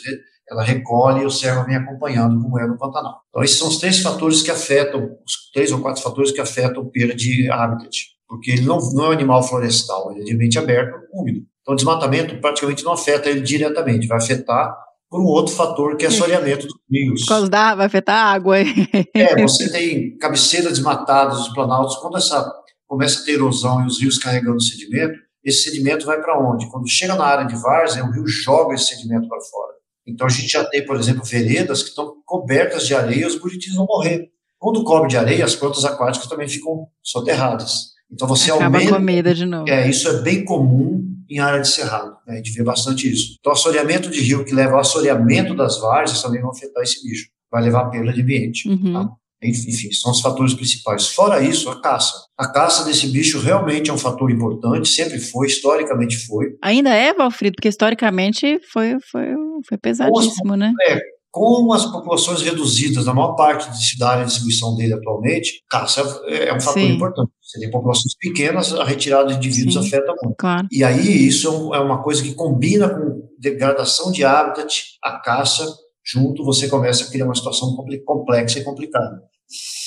[0.49, 3.19] ela recolhe e o servo vem acompanhando, como é no Pantanal.
[3.29, 6.85] Então, esses são os três fatores que afetam, os três ou quatro fatores que afetam
[6.85, 8.15] perda de habitat.
[8.27, 11.45] Porque ele não, não é um animal florestal, ele é de ambiente aberto, úmido.
[11.61, 16.05] Então, o desmatamento praticamente não afeta ele diretamente, vai afetar por um outro fator que
[16.05, 17.21] é assoreamento dos rios.
[17.21, 18.57] Por causa da vai afetar a água.
[18.59, 22.51] é, você tem cabeceiras desmatadas dos planaltos, quando essa
[22.87, 26.69] começa a ter erosão e os rios carregando sedimento, esse sedimento vai para onde?
[26.69, 29.73] Quando chega na área de várzea, o rio joga esse sedimento para fora.
[30.07, 33.39] Então a gente já tem, por exemplo, veredas que estão cobertas de areia e os
[33.39, 34.29] buritis vão morrer.
[34.57, 37.95] Quando cobre de areia, as plantas aquáticas também ficam soterradas.
[38.11, 38.95] Então você Acaba aumenta.
[38.95, 39.69] A comida de novo.
[39.69, 42.15] É, isso é bem comum em área de cerrado.
[42.27, 42.33] Né?
[42.33, 43.35] A gente vê bastante isso.
[43.39, 47.27] Então, assoreamento de rio que leva ao assoreamento das várzeas também vai afetar esse bicho.
[47.51, 48.67] Vai levar a perda de ambiente.
[48.69, 48.93] Uhum.
[48.93, 49.09] Tá?
[49.43, 51.07] Enfim, são os fatores principais.
[51.09, 52.13] Fora isso, a caça.
[52.37, 56.55] A caça desse bicho realmente é um fator importante, sempre foi, historicamente foi.
[56.63, 59.27] Ainda é, Valfrido, porque historicamente foi, foi,
[59.67, 60.73] foi pesadíssimo, as, né?
[60.87, 60.99] É,
[61.35, 63.67] com as populações reduzidas na maior parte
[63.99, 66.93] da área de distribuição dele atualmente, caça é, é um fator Sim.
[66.93, 67.29] importante.
[67.41, 70.37] Você tem populações pequenas, a retirada de indivíduos Sim, afeta muito.
[70.37, 70.65] Claro.
[70.71, 75.67] E aí isso é, é uma coisa que combina com degradação de habitat, a caça,
[76.05, 79.21] junto você começa a criar uma situação complexa e complicada.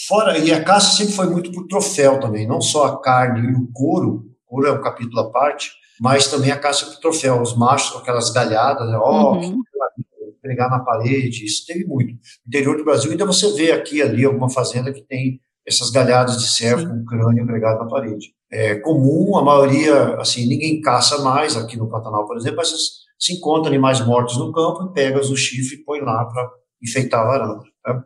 [0.06, 3.54] Fora, e a caça sempre foi muito por troféu também, não só a carne e
[3.54, 7.40] o couro, o couro é um capítulo à parte, mas também a caça por troféu,
[7.40, 8.98] os machos com aquelas galhadas, né?
[8.98, 9.62] ó, oh, uhum
[10.48, 12.12] pregar na parede, isso teve muito.
[12.12, 16.38] No interior do Brasil, ainda você vê aqui ali alguma fazenda que tem essas galhadas
[16.38, 18.28] de servo com crânio pregado na parede.
[18.50, 22.72] É comum, a maioria, assim, ninguém caça mais aqui no Pantanal, por exemplo, mas
[23.18, 26.50] se encontra animais mortos no campo e pega o chifre e põe lá para
[26.82, 27.60] enfeitar a varanda.
[27.84, 28.02] Tá?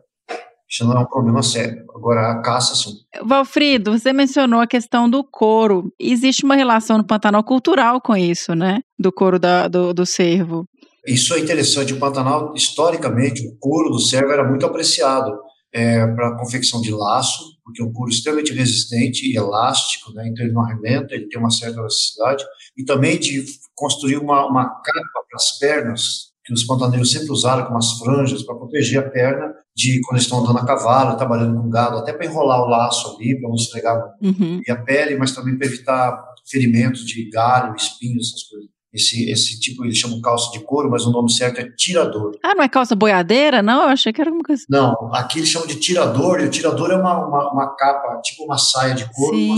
[0.69, 1.85] Isso não é um problema sério.
[1.95, 2.95] Agora, a caça, sim.
[3.23, 5.93] Valfrido, você mencionou a questão do couro.
[5.99, 8.81] Existe uma relação no Pantanal cultural com isso, né?
[8.97, 10.65] Do couro da, do, do cervo.
[11.05, 11.93] Isso é interessante.
[11.93, 15.31] O Pantanal, historicamente, o couro do cervo era muito apreciado
[15.73, 20.27] é, para a confecção de laço, porque é um couro extremamente resistente e elástico, né?
[20.27, 22.45] então ele não arrebenta, ele tem uma certa elasticidade,
[22.77, 27.65] e também de construir uma, uma capa para as pernas, que os pantaneiros sempre usaram
[27.65, 31.59] com umas franjas para proteger a perna de quando eles estão andando a cavalo, trabalhando
[31.59, 34.61] com gado, até para enrolar o laço ali, para não esfregar uhum.
[34.69, 38.72] a pele, mas também para evitar ferimentos de galho, espinhos, essas coisas.
[38.93, 42.37] Esse, esse tipo, eles chamam calça de couro, mas o nome certo é tirador.
[42.43, 43.63] Ah, não é calça boiadeira?
[43.63, 44.63] Não, eu achei que era alguma coisa.
[44.69, 48.43] Não, aqui eles chamam de tirador, e o tirador é uma, uma, uma capa, tipo
[48.43, 49.49] uma saia de couro, Sim.
[49.49, 49.57] uma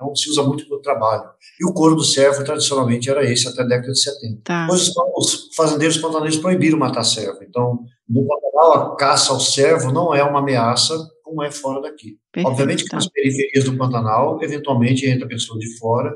[0.00, 1.24] então se usa muito para o trabalho.
[1.60, 4.40] E o couro do servo, tradicionalmente, era esse até a década de 70.
[4.42, 4.62] Tá.
[4.62, 7.38] Depois os, os fazendeiros pantaneiros proibiram matar servo.
[7.42, 12.18] Então, no Pantanal, a caça ao servo não é uma ameaça como é fora daqui.
[12.32, 12.96] Perfeito, Obviamente que tá.
[12.96, 16.10] nas periferias do Pantanal, eventualmente entra pessoa de fora,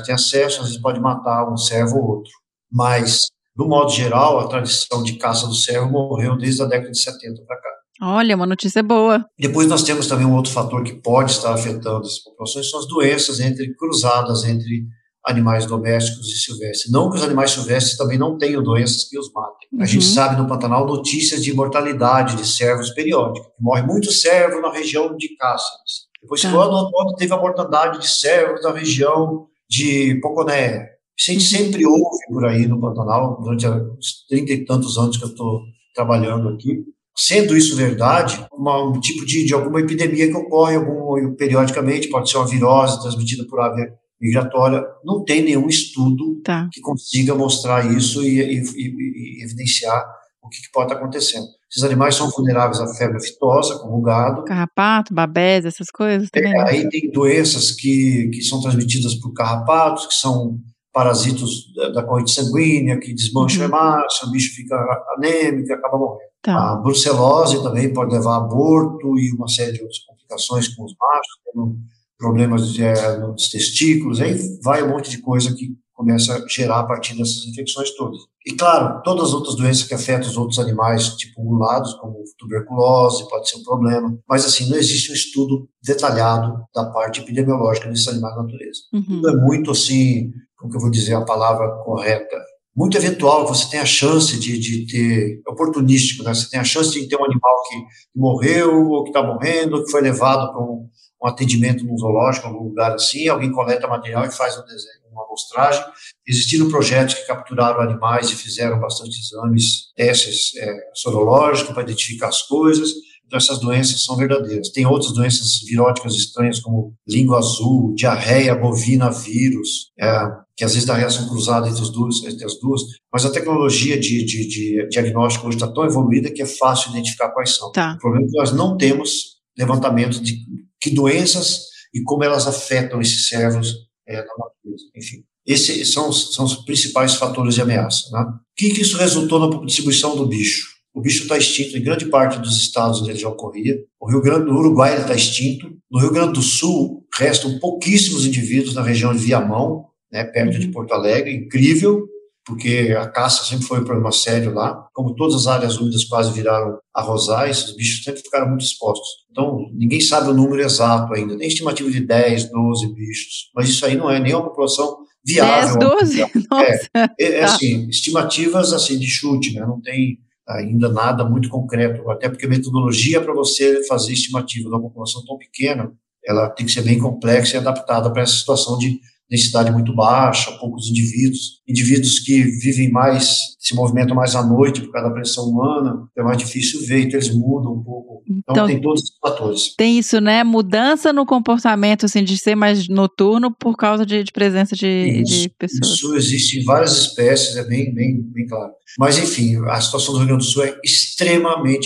[0.00, 2.32] que têm acesso, às vezes pode matar um servo ou outro.
[2.70, 3.18] Mas,
[3.54, 7.42] do modo geral, a tradição de caça do servo morreu desde a década de 70
[7.46, 7.68] para cá.
[8.04, 9.24] Olha, uma notícia boa.
[9.38, 12.88] Depois nós temos também um outro fator que pode estar afetando as populações, são as
[12.88, 14.84] doenças entre cruzadas entre
[15.24, 16.90] animais domésticos e silvestres.
[16.90, 19.68] Não que os animais silvestres também não tenham doenças que os matem.
[19.74, 19.86] A Uhum.
[19.86, 23.46] gente sabe no Pantanal notícias de mortalidade de servos periódica.
[23.60, 26.08] Morre muito servo na região de Cáceres.
[26.20, 26.48] Depois Tá.
[26.48, 30.88] chegou ano teve a mortandade de servos na região de Poconé.
[31.18, 31.58] Isso a gente Uhum.
[31.64, 35.60] sempre ouve por aí no Pantanal, durante os trinta e tantos anos que eu estou
[35.94, 36.84] trabalhando aqui.
[37.16, 42.30] Sendo isso verdade, uma- um tipo de, de alguma epidemia que ocorre algum, periodicamente, pode
[42.30, 43.82] ser uma virose transmitida por ave
[44.20, 46.68] migratória, não tem nenhum estudo Tá.
[46.72, 50.02] que consiga mostrar isso e, e- e- e evidenciar
[50.42, 51.46] o que, que pode estar acontecendo.
[51.72, 54.44] Esses animais são vulneráveis à febre aftosa, como o gado.
[54.44, 56.52] Carrapato, babés, essas coisas também.
[56.52, 60.58] É, aí tem doenças que, que são transmitidas por carrapatos, que são
[60.92, 63.74] parasitos da, da corrente sanguínea, que desmancham Uhum.
[63.74, 64.76] a hemácia, o bicho fica
[65.16, 66.30] anêmico e acaba morrendo.
[66.42, 66.72] Tá.
[66.72, 70.92] A brucelose também pode levar a aborto e uma série de outras complicações com os
[71.00, 71.72] machos,
[72.18, 76.80] problemas de, eh, nos testículos, aí vai um monte de coisa que começa a gerar
[76.80, 78.18] a partir dessas infecções todas.
[78.46, 83.28] E claro, todas as outras doenças que afetam os outros animais, tipo ungulados, como tuberculose,
[83.28, 88.08] pode ser um problema, mas assim, não existe um estudo detalhado da parte epidemiológica desses
[88.08, 88.80] animais da natureza.
[88.92, 89.02] Uhum.
[89.02, 92.36] Tudo é muito assim, como que eu vou dizer a palavra correta?
[92.74, 96.32] Muito eventual, você tem a chance de, de ter, oportunístico, né?
[96.32, 97.76] Você tem a chance de ter um animal que
[98.16, 100.88] morreu, ou que está morrendo, ou que foi levado para um,
[101.22, 105.24] um atendimento num zoológico, algum lugar assim, alguém coleta material e faz um desenho, uma
[105.24, 105.84] amostragem.
[106.26, 112.42] Existiram projetos que capturaram animais e fizeram bastante exames, testes é, sorológicos para identificar as
[112.42, 112.90] coisas.
[113.26, 114.68] Então, essas doenças são verdadeiras.
[114.70, 120.86] Tem outras doenças viróticas estranhas, como língua azul, diarreia bovina vírus, é, que às vezes
[120.86, 122.82] dá reação cruzada entre, os duas, entre as duas.
[123.10, 127.30] Mas a tecnologia de, de, de diagnóstico hoje está tão evoluída que é fácil identificar
[127.30, 127.72] quais são.
[127.72, 127.94] Tá.
[127.94, 130.38] O problema é que nós não temos levantamento de
[130.80, 133.74] que doenças e como elas afetam esses servos
[134.12, 134.84] é, na natureza.
[134.96, 138.10] Enfim, esses são, os- são os principais fatores de ameaça.
[138.12, 138.20] Né?
[138.20, 140.70] O que, que isso resultou na distribuição do bicho?
[140.94, 143.76] O bicho está extinto em grande parte dos estados onde ele já ocorria.
[143.98, 145.74] O Rio Grande do Uruguai está extinto.
[145.90, 150.68] No Rio Grande do Sul restam pouquíssimos indivíduos na região de Viamão, né, perto de
[150.68, 151.34] Porto Alegre.
[151.34, 152.06] Incrível,
[152.44, 154.86] porque a caça sempre foi um problema sério lá.
[154.92, 159.08] Como todas as áreas úmidas quase viraram arrozais, os bichos sempre ficaram muito expostos.
[159.30, 161.38] Então, ninguém sabe o número exato ainda.
[161.38, 163.50] Tem estimativa de 10, 12 bichos.
[163.54, 165.78] Mas isso aí não é nem uma população 10, viável.
[165.78, 166.20] 12?
[166.50, 166.90] Nossa.
[166.94, 167.54] É, é Tá.
[167.54, 169.64] assim, estimativas assim de chute, né?
[169.64, 174.74] Não tem ainda nada muito concreto, até porque a metodologia para você fazer estimativa de
[174.74, 175.92] uma população tão pequena,
[176.24, 179.00] ela tem que ser bem complexa e adaptada para essa situação de
[179.32, 184.92] densidade muito baixa, poucos indivíduos, indivíduos que vivem mais, se movimentam mais à noite por
[184.92, 188.22] causa da pressão humana, é mais difícil ver, então eles mudam um pouco.
[188.28, 189.74] Então, Então- tem todos esses fatores.
[189.74, 190.44] Tem isso, né?
[190.44, 195.48] Mudança no comportamento, assim, de ser mais noturno por causa de, de presença de, de
[195.58, 195.92] pessoas.
[195.94, 198.72] Isso existe em várias espécies, é bem, bem, bem claro.
[198.98, 201.11] Mas, enfim, a situação do Rio Grande do Sul é extremamente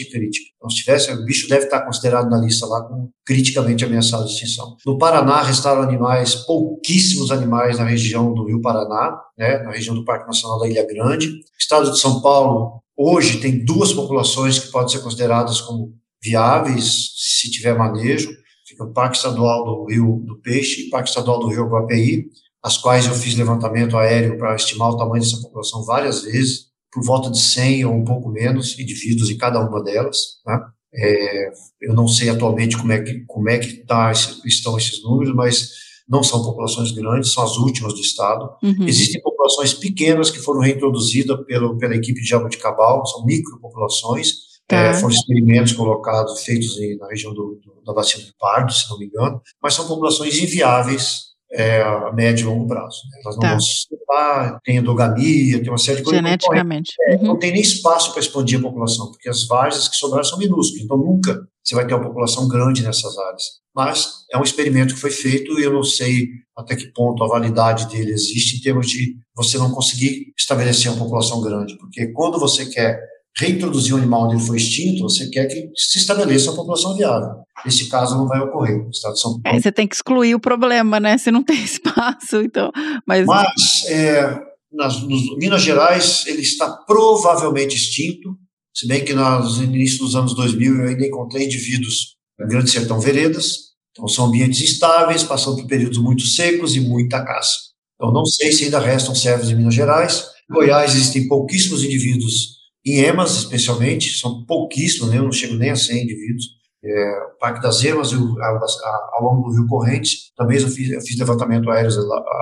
[0.08, 0.46] crítica.
[0.56, 4.32] Então, se tivesse, o bicho deve estar considerado na lista lá como criticamente ameaçado de
[4.32, 4.76] extinção.
[4.86, 10.04] No Paraná, restaram animais, pouquíssimos animais na região do Rio Paraná, né, na região do
[10.04, 11.40] Parque Nacional da Ilha Grande.
[11.58, 17.50] Estado de São Paulo, hoje, tem duas populações que podem ser consideradas como viáveis, se
[17.50, 18.30] tiver manejo.
[18.66, 22.24] Fica o Parque Estadual do Rio do Peixe e o Parque Estadual do Rio Guapeí,
[22.62, 27.04] as quais eu fiz levantamento aéreo para estimar o tamanho dessa população várias vezes, por
[27.04, 30.18] volta de 100 ou um pouco menos indivíduos em cada uma delas.
[30.46, 30.58] Né?
[30.94, 31.50] É,
[31.82, 34.10] eu não sei atualmente como é que, como é que tá,
[34.44, 35.70] estão esses números, mas
[36.08, 38.48] não são populações grandes, são as últimas do estado.
[38.62, 38.86] Uhum.
[38.86, 44.76] Existem populações pequenas que foram reintroduzidas pelo, pela equipe de Jaboticabal, são micropopulações, Tá.
[44.76, 48.88] é, foram experimentos colocados, feitos em- na região do, do- da bacia do Pardo, se
[48.90, 52.98] não me engano, mas são populações inviáveis é, a médio e longo prazo.
[53.10, 53.20] Né?
[53.24, 53.50] Elas não tá.
[53.50, 56.22] vão se separar, tem endogamia, tem uma série de coisas.
[56.22, 56.92] Geneticamente.
[56.98, 57.22] Não, é, uhum.
[57.24, 60.84] não tem nem espaço para expandir a população, porque as várzeas que sobraram são minúsculas,
[60.84, 63.42] então nunca você vai ter uma população grande nessas áreas.
[63.74, 67.28] Mas é um experimento que foi feito e eu não sei até que ponto a
[67.28, 72.38] validade dele existe em termos de você não conseguir estabelecer uma população grande, porque quando
[72.38, 73.00] você quer
[73.38, 77.42] reintroduzir um animal onde ele foi extinto, você quer que se estabeleça uma população viável.
[77.64, 78.82] Nesse caso não vai ocorrer.
[78.82, 79.56] No estado de São Paulo.
[79.56, 81.18] É, você tem que excluir o problema, né?
[81.18, 82.70] Se não tem espaço, então.
[83.06, 84.38] Mas, mas é,
[84.72, 88.36] nas, nos Minas Gerais ele está provavelmente extinto,
[88.74, 93.00] se bem que nos inícios dos anos 2000 eu ainda encontrei indivíduos no Grande Sertão
[93.00, 97.56] Veredas, então são ambientes instáveis, passando por períodos muito secos e muita caça.
[97.94, 100.24] Então não sei se ainda restam servos em Minas Gerais.
[100.50, 102.55] Em Goiás existem pouquíssimos indivíduos
[102.86, 105.18] em EMAS, especialmente, são pouquíssimos, né?
[105.18, 106.56] eu não chego nem a 100 indivíduos.
[106.84, 110.68] É, o Parque das Emas, o, a, a, ao longo do Rio Correntes, também eu
[110.68, 111.98] fiz, eu fiz levantamento aéreos,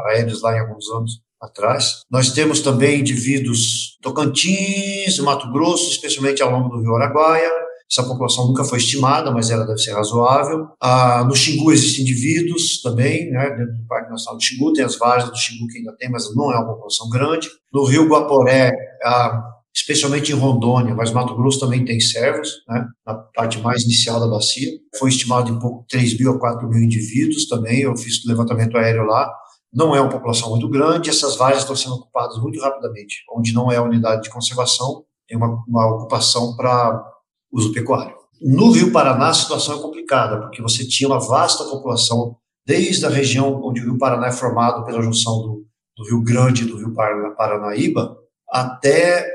[0.07, 2.03] aéreos lá em alguns anos atrás.
[2.11, 7.51] Nós temos também indivíduos Tocantins, Mato Grosso, especialmente ao longo do Rio Araguaia.
[7.91, 10.67] Essa população nunca foi estimada, mas ela deve ser razoável.
[10.81, 14.97] Ah, no Xingu existem indivíduos também, né, dentro do Parque Nacional do Xingu, tem as
[14.97, 17.49] várias do Xingu que ainda tem, mas não é uma população grande.
[17.73, 18.73] No Rio Guaporé,
[19.05, 24.21] ah, especialmente em Rondônia, mas Mato Grosso também tem servos, né, na parte mais inicial
[24.21, 24.71] da bacia.
[24.97, 29.05] Foi estimado em pouco 3 mil a 4 mil indivíduos também, eu fiz levantamento aéreo
[29.05, 29.29] lá.
[29.73, 33.25] Não é uma população muito grande, essas várias estão sendo ocupadas muito rapidamente.
[33.37, 37.05] Onde não é unidade de conservação, tem uma, uma ocupação para
[37.53, 38.15] uso pecuário.
[38.41, 43.09] No Rio Paraná, a situação é complicada, porque você tinha uma vasta população, desde a
[43.09, 45.67] região onde o Rio Paraná é formado pela junção do,
[45.97, 48.17] do Rio Grande e do Rio Paranaíba,
[48.49, 49.27] até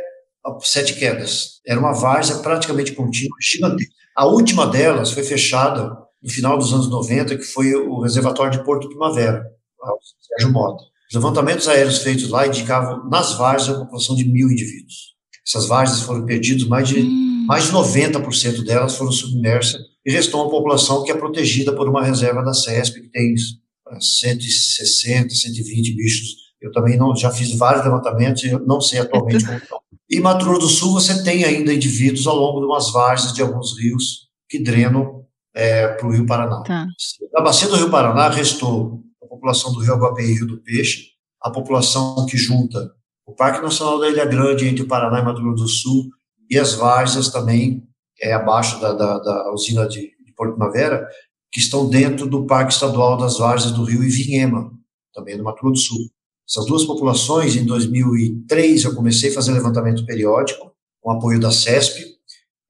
[0.64, 1.62] Sete Quedas.
[1.66, 3.94] Era uma várzea praticamente contínua, gigantesca.
[4.16, 8.64] A última delas foi fechada no final dos anos 90, que foi o reservatório de
[8.66, 9.44] Porto Primavera,
[10.22, 10.84] Sérgio Mota.
[11.10, 15.16] Os levantamentos aéreos feitos lá indicavam nas várzeas a população de mil indivíduos.
[15.48, 17.46] Essas várzeas foram perdidas, mais de, hum.
[17.48, 22.04] mais de 90% delas foram submersas, e restou uma população que é protegida por uma
[22.04, 23.34] reserva da CESP, que tem
[24.00, 26.28] 160, 120 bichos.
[26.62, 29.80] Eu também não, já fiz vários levantamentos e não sei atualmente como estão.
[30.10, 33.42] E Mato Grosso do Sul você tem ainda indivíduos ao longo de umas várzeas de
[33.42, 36.64] alguns rios que drenam é, para o Rio Paraná.
[36.64, 36.88] Tá.
[37.34, 41.10] Na bacia do Rio Paraná restou a população do Rio Aguapeí e Rio do Peixe,
[41.42, 42.92] a população que junta
[43.26, 46.10] o Parque Nacional da Ilha Grande entre o Paraná e Mato Grosso do Sul
[46.50, 47.88] e as várzeas também
[48.20, 51.08] é, abaixo da, da, da usina de, de Porto Primavera,
[51.52, 54.72] que estão dentro do Parque Estadual das Várzeas do Rio Ivinhema,
[55.14, 56.10] também no Mato Grosso do Sul.
[56.50, 62.04] Essas duas populações, em 2003, eu comecei a fazer levantamento periódico, com apoio da CESP.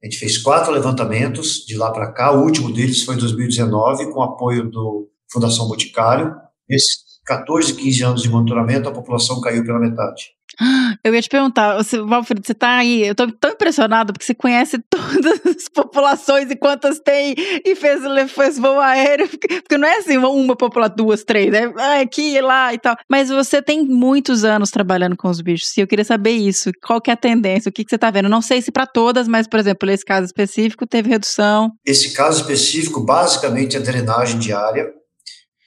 [0.02, 2.30] A gente fez quatro levantamentos de lá para cá.
[2.32, 6.34] O último deles foi em 2019, com apoio do Fundação Boticário.
[6.68, 10.30] Nesses 14, 15 anos de monitoramento, a população caiu pela metade.
[11.02, 14.34] Eu ia te perguntar, você, Valfrido, você tá aí, eu tô tão impressionado porque você
[14.34, 14.78] conhece
[15.30, 18.00] todas as populações e quantas tem e fez,
[18.30, 22.72] fez voo aéreo, porque não é assim uma população, duas, três, é aqui e lá
[22.74, 22.96] e tal.
[23.08, 27.00] Mas você tem muitos anos trabalhando com os bichos e eu queria saber isso, qual
[27.00, 28.28] que é a tendência, o que, que você tá vendo?
[28.28, 31.70] Não sei se para todas, mas, por exemplo, nesse caso específico teve redução.
[31.84, 34.90] Esse caso específico, basicamente, é drenagem diária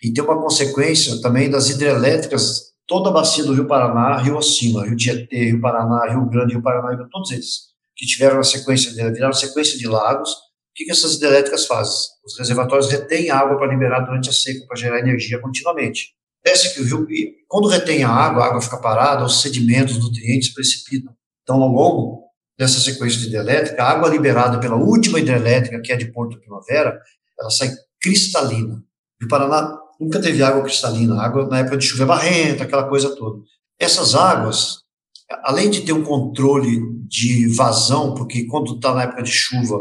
[0.03, 4.85] e tem uma consequência também das hidrelétricas toda a bacia do Rio Paraná, Rio acima,
[4.85, 7.72] Rio Tietê, Rio Paraná, Rio Grande, Rio Paraná, todos eles
[8.03, 11.93] que tiveram a sequência, viraram sequência de lagos, o que, que essas hidrelétricas fazem?
[12.25, 16.09] Os reservatórios retêm água para liberar durante a seca, para gerar energia continuamente.
[16.43, 17.07] Desce que o rio,
[17.47, 21.13] quando retém a água, a água fica parada, os sedimentos, os nutrientes precipitam.
[21.43, 22.23] Então, ao longo
[22.59, 26.99] dessa sequência de hidrelétrica, a água liberada pela última hidrelétrica, que é de Porto Primavera,
[27.39, 28.83] ela sai cristalina.
[29.23, 33.15] O Paraná nunca teve água cristalina, água na época de chuva é barrenta, aquela coisa
[33.15, 33.41] toda.
[33.79, 34.82] Essas águas,
[35.43, 39.79] além de ter um controle de vazão, porque quando está na época de chuva,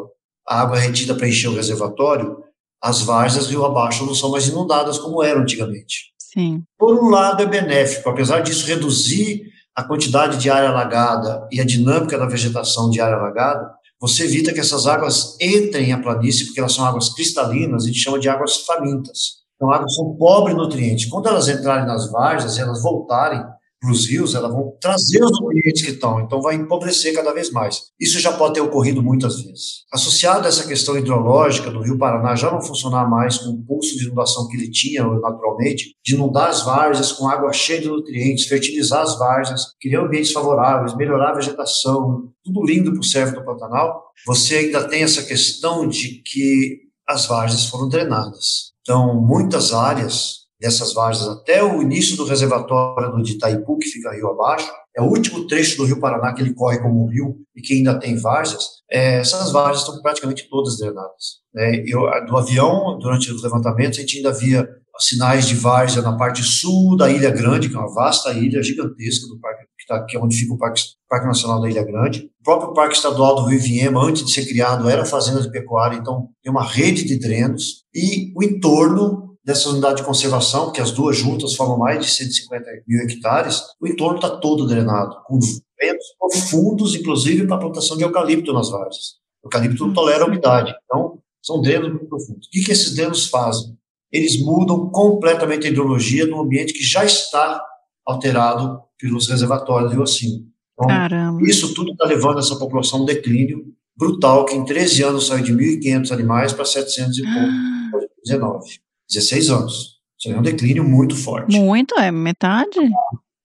[0.49, 2.37] a água é retida para encher o reservatório,
[2.83, 6.13] as várzeas rio abaixo não são mais inundadas como eram antigamente.
[6.19, 6.63] Sim.
[6.79, 9.43] Por um lado é benéfico, apesar disso reduzir
[9.75, 14.53] a quantidade de área alagada e a dinâmica da vegetação de área alagada, você evita
[14.53, 18.29] que essas águas entrem à planície, porque elas são águas cristalinas, a gente chama de
[18.29, 19.43] águas famintas.
[19.55, 21.09] Então, águas são pobres em nutrientes.
[21.09, 23.41] Quando elas entrarem nas várzeas, elas voltarem
[23.83, 27.51] para os rios, elas vão trazer os nutrientes que estão, então vai empobrecer cada vez
[27.51, 27.83] mais.
[28.01, 29.85] Isso já pode ter ocorrido muitas vezes.
[29.93, 33.99] Associado a essa questão hidrológica do Rio Paraná já não funcionar mais com o pulso
[33.99, 38.47] de inundação que ele tinha naturalmente, de inundar as várzeas com água cheia de nutrientes,
[38.47, 43.45] fertilizar as várzeas, criar ambientes favoráveis, melhorar a vegetação, tudo lindo para o servo do
[43.45, 48.73] Pantanal, você ainda tem essa questão de que as várzeas foram drenadas.
[48.83, 54.29] Então, muitas áreas dessas várzeas até o início do reservatório do Itaipu, que fica rio
[54.29, 57.61] abaixo, é o último trecho do Rio Paraná que ele corre como um rio e
[57.61, 61.41] que ainda tem várzeas, é, essas várzeas estão praticamente todas drenadas.
[61.53, 61.83] Né?
[61.87, 66.43] Eu, do avião, durante os levantamentos, a gente ainda via sinais de várzea na parte
[66.45, 70.17] sul da Ilha Grande, que é uma vasta ilha gigantesca do parque, que, tá, que
[70.17, 72.31] é onde fica o parque, parque, Nacional da Ilha Grande.
[72.41, 75.97] O próprio Parque Estadual do Rio Viema, antes de ser criado, era fazenda de pecuária,
[75.97, 80.93] então tem uma rede de drenos e o entorno dessa unidade de conservação, que as
[80.93, 86.07] duas juntas formam mais de 150 mil hectares, o entorno está todo drenado, com ventos
[86.19, 89.17] profundos, inclusive para a plantação de eucalipto nas várzeas.
[89.43, 92.47] O eucalipto não tolera a umidade, então são drenos muito profundos.
[92.47, 93.77] O que, que esses drenos fazem?
[94.13, 97.61] Eles mudam completamente a hidrologia de um ambiente que já está
[98.07, 100.45] alterado pelos reservatórios rio acima.
[100.75, 101.43] Então, Caramba.
[101.43, 103.65] isso tudo está levando essa população a um declínio
[103.97, 108.83] brutal, que em 13 anos saiu de 1.500 animais para 700 e pouco em 2019.
[109.13, 109.93] 16 anos.
[110.19, 111.59] Isso é um declínio muito forte.
[111.59, 112.79] Muito, é metade.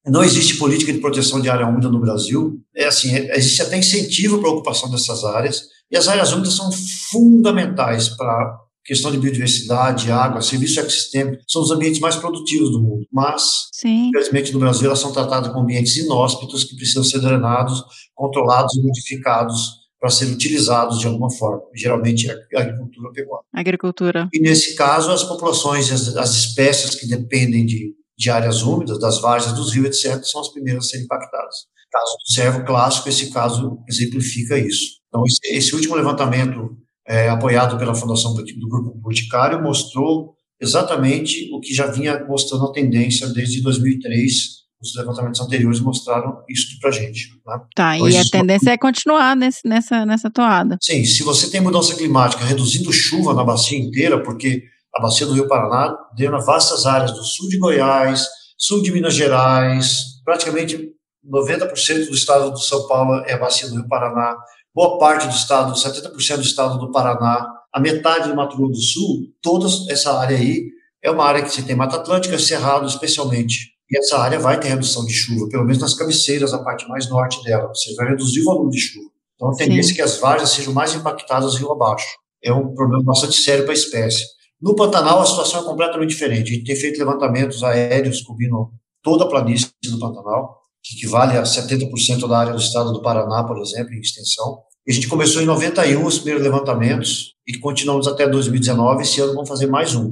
[0.06, 2.60] Não existe política de proteção de área úmida no Brasil.
[2.76, 6.54] É assim, é, existe até incentivo para a ocupação dessas áreas, e as áreas úmidas
[6.54, 6.70] são
[7.10, 13.06] fundamentais para questão de biodiversidade, água, serviço ecossistêmico, são os ambientes mais produtivos do mundo.
[13.12, 14.08] Mas, Sim.
[14.08, 17.84] infelizmente, no Brasil, elas são tratadas como ambientes inóspitos que precisam ser drenados,
[18.16, 23.46] controlados e modificados para serem utilizados de alguma forma, geralmente a agricultura pecuária.
[23.54, 24.30] Agricultura.
[24.34, 29.20] E nesse caso, as populações, as, as espécies que dependem de, de áreas úmidas, das
[29.20, 31.56] várzeas dos rios, etc., são as primeiras a serem impactadas.
[31.92, 34.98] Caso do servo clássico, esse caso exemplifica isso.
[35.08, 36.78] Então, esse, esse último levantamento,
[37.08, 42.72] é, apoiado pela Fundação do Grupo Boticário, mostrou exatamente o que já vinha mostrando a
[42.72, 47.30] tendência desde 2003, os levantamentos anteriores mostraram isso para a gente.
[47.46, 47.60] Né?
[47.76, 50.78] Tá, Então, e a tendência é continuar nesse, nessa, nessa toada.
[50.82, 54.64] Sim, se você tem mudança climática reduzindo chuva na bacia inteira, porque
[54.96, 59.16] a bacia do Rio Paraná drena vastas áreas do sul de Goiás, sul de Minas
[59.16, 60.92] Gerais, praticamente
[61.26, 64.36] 90% do estado de São Paulo é a bacia do Rio Paraná,
[64.74, 68.82] boa parte do estado, 70% do estado do Paraná, a metade do Mato Grosso do
[68.82, 70.66] Sul, toda essa área aí
[71.04, 73.77] é uma área que você tem Mata Atlântica, Cerrado especialmente.
[73.90, 77.10] E essa área vai ter redução de chuva, pelo menos nas cabeceiras, a parte mais
[77.10, 77.70] norte dela.
[77.70, 79.10] Você vai reduzir o volume de chuva.
[79.36, 82.08] Então, a tendência é que as várzeas sejam mais impactadas rio abaixo.
[82.44, 84.24] É um problema bastante sério para a espécie.
[84.62, 86.52] No Pantanal, a situação é completamente diferente.
[86.52, 88.72] A gente tem feito levantamentos aéreos cobrindo
[89.04, 93.44] toda a planície do Pantanal, que equivale a 70% da área do estado do Paraná,
[93.44, 94.60] por exemplo, em extensão.
[94.86, 99.04] E a gente começou em 91 os primeiros levantamentos e continuamos até 2019.
[99.04, 100.10] Esse ano vamos fazer mais um.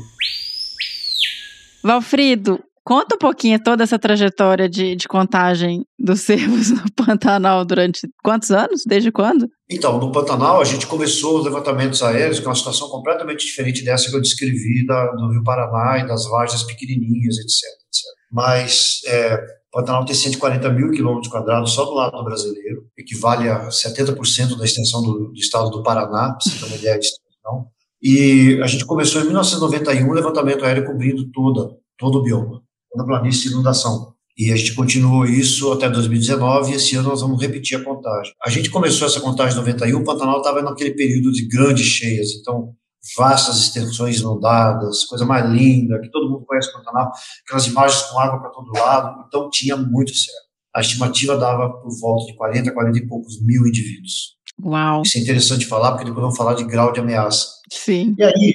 [1.84, 8.08] Valfrido, conta um pouquinho toda essa trajetória de, de contagem dos cervos no Pantanal durante
[8.24, 8.84] quantos anos?
[8.86, 9.50] Desde quando?
[9.70, 13.84] Então, no Pantanal, a gente começou os levantamentos aéreos, que é uma situação completamente diferente
[13.84, 17.50] dessa que eu descrevi da, do Rio Paraná e das várzeas pequenininhas, etc.
[17.88, 18.16] etc.
[18.32, 19.36] Mas é,
[19.74, 24.64] o Pantanal tem 140 mil quilômetros quadrados só do lado brasileiro, equivale a 70% da
[24.64, 27.66] extensão do, do estado do Paraná, para você ter uma ideia de extensão.
[28.02, 32.62] E a gente começou em 1991 o levantamento aéreo cobrindo toda, todo o bioma,
[32.96, 34.14] toda a planície de inundação.
[34.38, 38.34] E a gente continuou isso até 2019 e esse ano nós vamos repetir a contagem.
[38.46, 42.32] A gente começou essa contagem em 91, o Pantanal estava naquele período de grandes cheias,
[42.34, 42.74] então
[43.18, 47.12] vastas extensões inundadas, coisa mais linda, que todo mundo conhece o Pantanal,
[47.46, 50.46] aquelas imagens com água para todo lado, então tinha muito certo.
[50.76, 54.36] A estimativa dava por volta de 40, 40 e poucos mil indivíduos.
[54.62, 57.48] Uau, Isso é interessante falar, porque depois vamos falar de grau de ameaça.
[57.72, 58.14] sim.
[58.18, 58.54] E aí,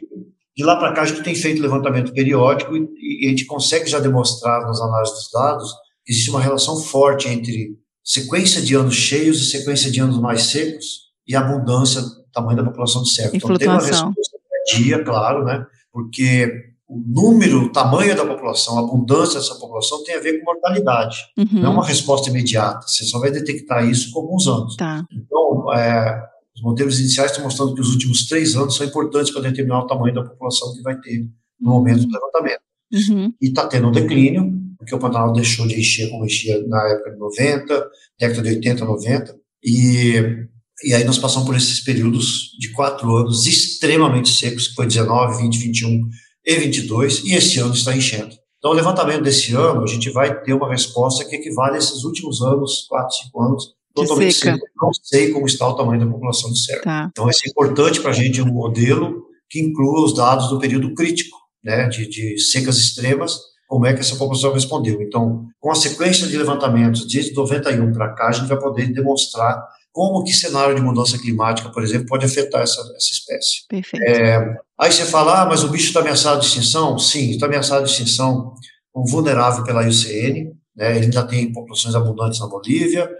[0.56, 3.88] de lá para cá, a gente tem feito levantamento periódico e, e a gente consegue
[3.88, 5.72] já demonstrar nas análises dos dados
[6.04, 10.44] que existe uma relação forte entre sequência de anos cheios e sequência de anos mais
[10.44, 13.10] secos e abundância, tamanho da população de.
[13.34, 14.40] E Então, tem uma resposta
[14.76, 15.64] dia, claro, né?
[15.92, 16.52] Porque
[16.88, 21.18] o número, o tamanho da população, a abundância dessa população tem a ver com mortalidade.
[21.36, 22.86] Não é Uhum, uma resposta imediata.
[22.86, 24.76] Você só vai detectar isso com alguns anos.
[24.76, 25.04] tá.
[25.12, 26.22] Então, é,
[26.60, 29.86] os modelos iniciais estão mostrando que os últimos três anos são importantes para determinar o
[29.86, 31.26] tamanho da população que vai ter
[31.58, 32.60] no momento do levantamento.
[32.92, 36.88] Uhum, E está tendo um declínio, porque o Pantanal deixou de encher como enchia na
[36.88, 40.46] época de 90, década de 80, 90, e,
[40.84, 45.42] e aí nós passamos por esses períodos de quatro anos extremamente secos, que foi 19,
[45.42, 46.08] 20, 21
[46.44, 48.34] e 22, e esse ano está enchendo.
[48.58, 52.04] Então, o levantamento desse ano, a gente vai ter uma resposta que equivale a esses
[52.04, 54.58] últimos anos, quatro, cinco anos, totalmente seca.
[54.80, 56.82] Não sei como está o tamanho da população de cervo.
[56.82, 57.08] tá.
[57.10, 61.36] Então, é importante para a gente um modelo que inclua os dados do período crítico,
[61.62, 63.36] né, de, de secas extremas,
[63.66, 65.00] como é que essa população respondeu.
[65.02, 69.62] Então, com a sequência de levantamentos desde 91 para cá, a gente vai poder demonstrar
[69.92, 73.66] como que cenário de mudança climática, por exemplo, pode afetar essa, essa espécie.
[73.68, 74.04] Perfeito.
[74.04, 76.98] É, aí você fala, ah, mas o bicho está ameaçado de extinção?
[76.98, 78.54] Sim, está ameaçado de extinção,
[78.94, 83.10] vulnerável pela IUCN, né, ele ainda tem populações abundantes na Bolívia,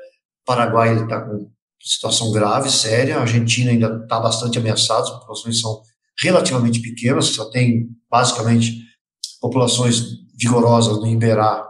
[0.45, 1.51] Paraguai está com
[1.82, 5.80] situação grave, séria, a Argentina ainda está bastante ameaçada, as populações são
[6.22, 8.78] relativamente pequenas, só tem basicamente
[9.41, 10.03] populações
[10.38, 11.66] vigorosas no Iberá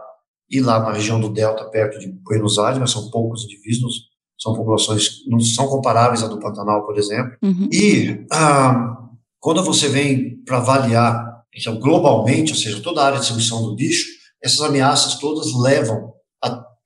[0.49, 4.53] e lá na região do Delta, perto de Buenos Aires, mas são poucos indivíduos, são
[4.53, 7.31] populações não são comparáveis à do Pantanal, por exemplo.
[7.41, 7.69] Uhum.
[7.71, 8.97] E ah,
[9.39, 13.75] quando você vem para avaliar então, globalmente, ou seja, toda a área de distribuição do
[13.75, 14.07] bicho,
[14.41, 16.13] essas ameaças todas levam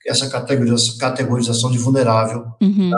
[0.05, 2.91] essa categorização, categorização de vulnerável Uhum.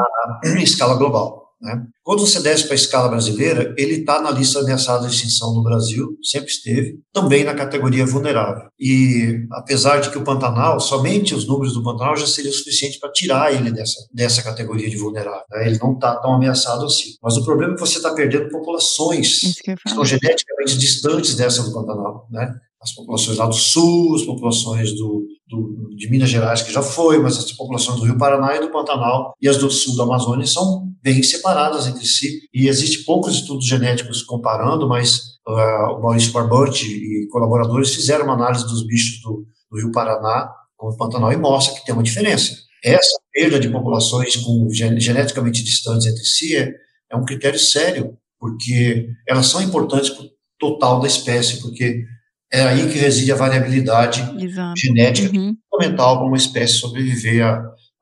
[0.46, 1.46] em escala global.
[1.60, 1.82] Né?
[2.04, 5.64] Quando você desce para a escala brasileira, ele está na lista ameaçada de extinção no
[5.64, 8.70] Brasil, sempre esteve, também na categoria vulnerável.
[8.80, 13.12] E apesar de que o Pantanal, somente os números do Pantanal já seriam suficientes para
[13.12, 15.42] tirar ele dessa, dessa categoria de vulnerável.
[15.52, 15.68] né?
[15.68, 17.14] Ele não está tão ameaçado assim.
[17.24, 21.64] Mas o problema é que você está perdendo populações que que estão geneticamente distantes dessa
[21.64, 22.54] do Pantanal, né?
[22.80, 27.20] As populações lá do Sul, as populações do, do, de Minas Gerais, que já foi,
[27.20, 30.46] mas as populações do Rio Paraná e do Pantanal e as do Sul da Amazônia
[30.46, 32.42] são bem separadas entre si.
[32.54, 38.34] E existe poucos estudos genéticos comparando, mas ah, o Maurício Barbante e colaboradores fizeram uma
[38.34, 42.04] análise dos bichos do, do Rio Paraná com o Pantanal e mostra que tem uma
[42.04, 42.54] diferença.
[42.84, 46.72] Essa perda de populações com gen- geneticamente distantes entre si é,
[47.12, 50.30] é um critério sério, porque elas são importantes para o
[50.60, 52.04] total da espécie, porque
[52.52, 54.80] é aí que reside a variabilidade Exato.
[54.80, 55.56] genética Uhum.
[55.70, 57.46] fundamental para uma espécie sobreviver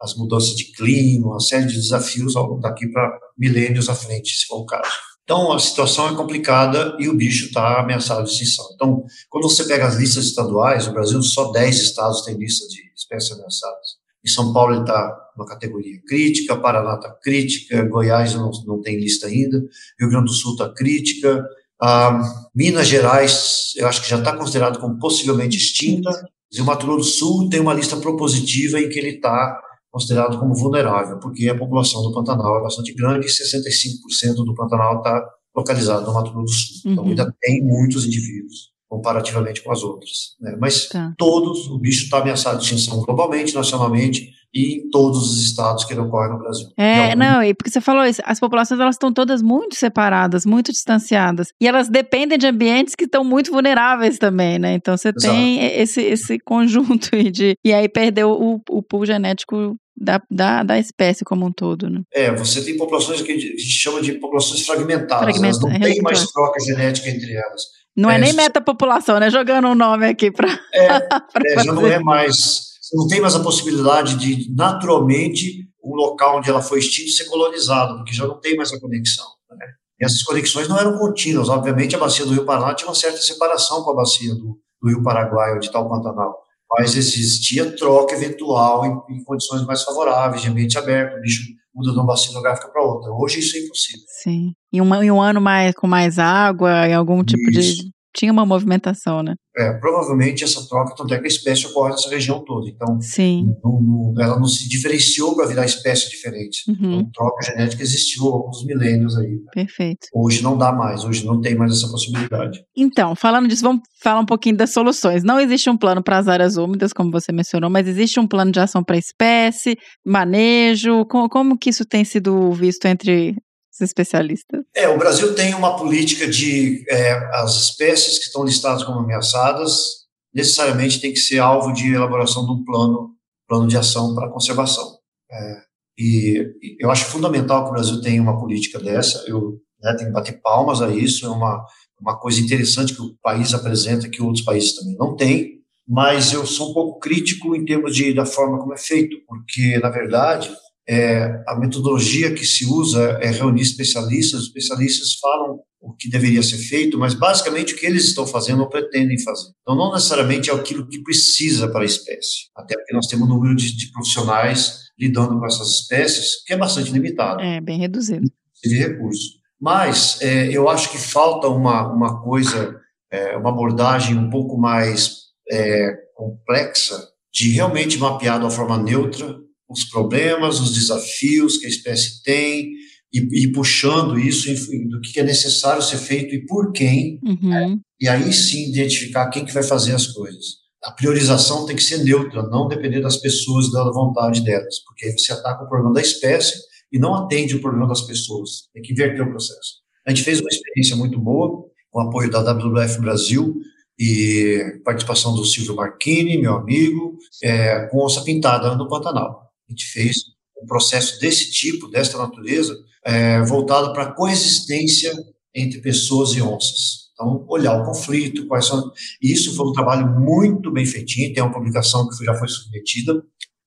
[0.02, 4.46] às mudanças de clima, uma série de desafios ao- daqui para milênios à frente, se
[4.46, 4.90] for o caso.
[5.24, 8.66] Então, a situação é complicada e o bicho está ameaçado de extinção.
[8.76, 12.80] Então, quando você pega as listas estaduais, no Brasil só 10 estados têm lista de
[12.96, 13.96] espécies ameaçadas.
[14.24, 19.00] Em São Paulo ele está numa categoria crítica, Paraná está crítica, Goiás não, não tem
[19.00, 19.58] lista ainda,
[20.00, 21.44] Rio Grande do Sul está crítica,
[21.82, 22.22] ah,
[22.56, 26.10] Minas Gerais eu acho que já está considerado como possivelmente extinta,
[26.52, 29.60] e o Mato Grosso do Sul tem uma lista propositiva em que ele está
[29.92, 34.98] considerado como vulnerável, porque a população do Pantanal é bastante grande e 65% do Pantanal
[34.98, 35.22] está
[35.56, 36.92] localizado no Mato Grosso do Sul.
[36.92, 37.10] Então Uhum.
[37.12, 40.36] ainda tem muitos indivíduos comparativamente com as outras.
[40.40, 40.56] Né?
[40.60, 41.14] Mas Tá.
[41.18, 45.92] todos, o bicho está ameaçado de extinção globalmente, nacionalmente e em todos os estados que
[45.94, 46.68] ele ocorre no Brasil.
[46.78, 50.46] É, alguns- não, e porque você falou isso, as populações elas estão todas muito separadas,
[50.46, 54.74] muito distanciadas, e elas dependem de ambientes que estão muito vulneráveis também, né?
[54.74, 55.22] Então você Exato.
[55.34, 57.56] tem esse, esse conjunto de.
[57.66, 62.02] E aí perdeu o, o pool genético da, da, da espécie como um todo, né?
[62.14, 65.80] É, você tem populações que a gente chama de populações fragmentadas, Fragmenta- elas não têm
[65.80, 66.04] relector.
[66.04, 67.62] mais troca genética entre elas.
[67.96, 69.30] Não é, É, nem metapopulação, né?
[69.30, 70.48] Jogando um nome aqui pra.
[70.74, 70.88] É,
[71.46, 76.50] É, já não é mais, não tem mais a possibilidade de, naturalmente, um local onde
[76.50, 79.26] ela foi extinta ser colonizado, porque já não tem mais a conexão.
[79.52, 79.66] Né?
[80.02, 81.48] E essas conexões não eram contínuas.
[81.48, 84.90] Obviamente, a bacia do Rio Paraná tinha uma certa separação com a bacia do, do
[84.90, 86.36] Rio Paraguai, onde está o Pantanal.
[86.72, 91.44] Mas existia troca eventual em, em condições mais favoráveis, de ambiente aberto, o bicho
[91.76, 93.12] muda de uma bacia geográfica para outra.
[93.12, 94.06] Hoje isso é impossível.
[94.08, 94.54] Sim.
[94.72, 97.84] Em um, em um ano mais, com mais água, em algum tipo Isso.
[97.84, 97.95] de.
[98.16, 99.34] Tinha uma movimentação, né?
[99.58, 102.70] É, provavelmente essa troca, tanto é que a espécie ocorre nessa região toda.
[102.70, 103.54] Então, Sim.
[103.64, 106.60] não- não- ela não se diferenciou para virar espécie diferente.
[106.70, 107.00] Uhum.
[107.00, 109.38] Então, troca genética existiu há alguns milênios aí.
[109.54, 110.08] Perfeito.
[110.14, 112.60] Hoje não dá mais, hoje não tem mais essa possibilidade.
[112.76, 115.24] Então, falando disso, vamos falar um pouquinho das soluções.
[115.24, 118.52] Não existe um plano para as áreas úmidas, como você mencionou, mas existe um plano
[118.52, 121.06] de ação para espécie, manejo.
[121.06, 123.36] Como, como que isso tem sido visto entre
[123.76, 124.64] os especialistas?
[124.76, 130.06] É, o Brasil tem uma política de é, as espécies que estão listadas como ameaçadas
[130.34, 133.12] necessariamente tem que ser alvo de elaboração de um plano,
[133.48, 134.98] plano de ação para conservação.
[135.32, 135.62] É,
[135.98, 139.24] e, eu acho fundamental que o Brasil tenha uma política dessa.
[139.28, 141.26] Eu né, tenho que bater palmas a isso.
[141.26, 141.66] É uma
[142.00, 145.56] uma coisa interessante que o país apresenta que outros países também não têm.
[145.88, 149.78] Mas eu sou um pouco crítico em termos de da forma como é feito, porque
[149.80, 150.52] na verdade
[150.88, 156.42] é, a metodologia que se usa é reunir especialistas, os especialistas falam o que deveria
[156.42, 159.50] ser feito, mas basicamente o que eles estão fazendo ou pretendem fazer.
[159.62, 163.34] Então, não necessariamente é aquilo que precisa para a espécie, até porque nós temos um
[163.34, 168.26] número de, de profissionais lidando com essas espécies que é bastante limitado É, bem reduzido.
[168.64, 169.40] de recursos.
[169.62, 172.76] Mas é, eu acho que falta uma, uma coisa,
[173.12, 179.38] é, uma abordagem um pouco mais é, complexa de realmente mapear de uma forma neutra
[179.70, 182.72] os problemas, os desafios que a espécie tem
[183.14, 184.48] e, e puxando isso
[184.90, 187.80] do que é necessário ser feito e por quem, Uhum.
[188.00, 190.64] e aí sim identificar quem que vai fazer as coisas.
[190.84, 195.12] A priorização tem que ser neutra, não depender das pessoas da vontade delas, porque aí
[195.18, 196.54] você ataca o problema da espécie
[196.92, 198.70] e não atende o problema das pessoas.
[198.72, 199.84] Tem que inverter o processo.
[200.06, 203.56] A gente fez uma experiência muito boa, com apoio da WWF Brasil
[203.98, 209.45] e participação do Silvio Marchini, meu amigo, é, com onça pintada no Pantanal.
[209.68, 210.18] A gente fez
[210.62, 215.14] um processo desse tipo, desta natureza, é, voltado para a coexistência
[215.54, 217.06] entre pessoas e onças.
[217.14, 218.92] Então, olhar o conflito, quais são.
[219.22, 223.24] E isso foi um trabalho muito bem feitinho, tem uma publicação que já foi submetida,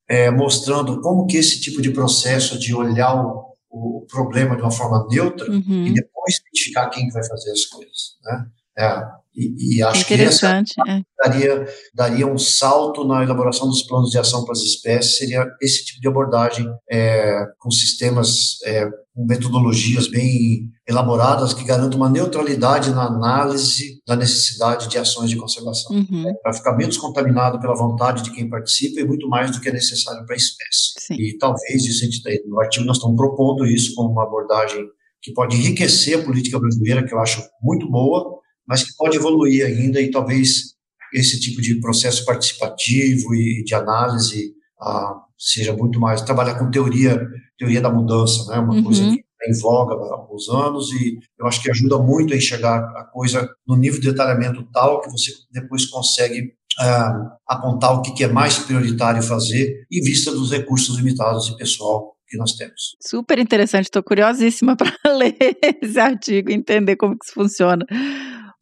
[0.09, 4.71] é, mostrando como que esse tipo de processo de olhar o, o problema de uma
[4.71, 5.87] forma neutra Uhum.
[5.87, 8.47] e depois identificar quem vai fazer as coisas, né?
[8.79, 9.03] É,
[9.39, 10.75] e, e acho que Interessante.
[10.89, 11.01] é.
[11.23, 15.85] daria, daria um salto na elaboração dos planos de ação para as espécies, seria esse
[15.85, 22.91] tipo de abordagem é, com sistemas, é, com metodologias bem elaboradas que garantam uma neutralidade
[22.91, 26.35] na análise da necessidade de ações de conservação, Uhum.
[26.43, 29.73] para ficar menos contaminado pela vontade de quem participa e muito mais do que é
[29.73, 30.95] necessário para a espécie.
[30.99, 31.15] Sim.
[31.15, 34.85] E talvez isso a gente tem, no artigo nós estamos propondo isso como uma abordagem
[35.23, 38.38] que pode enriquecer a política brasileira, que eu acho muito boa,
[38.69, 40.75] mas que pode evoluir ainda e talvez
[41.15, 47.21] esse tipo de processo participativo e de análise ah, seja muito mais trabalhar com teoria
[47.59, 48.59] teoria da mudança, né?
[48.61, 48.85] Uma Uhum.
[48.85, 52.37] coisa que está em voga há alguns anos e eu acho que ajuda muito a
[52.37, 58.03] enxergar a coisa no nível de detalhamento tal que você depois consegue ah, apontar o
[58.03, 62.95] que é mais prioritário fazer em vista dos recursos limitados de pessoal que nós temos.
[63.01, 65.35] Super interessante, estou curiosíssima para ler
[65.83, 67.85] esse artigo e entender como que isso funciona.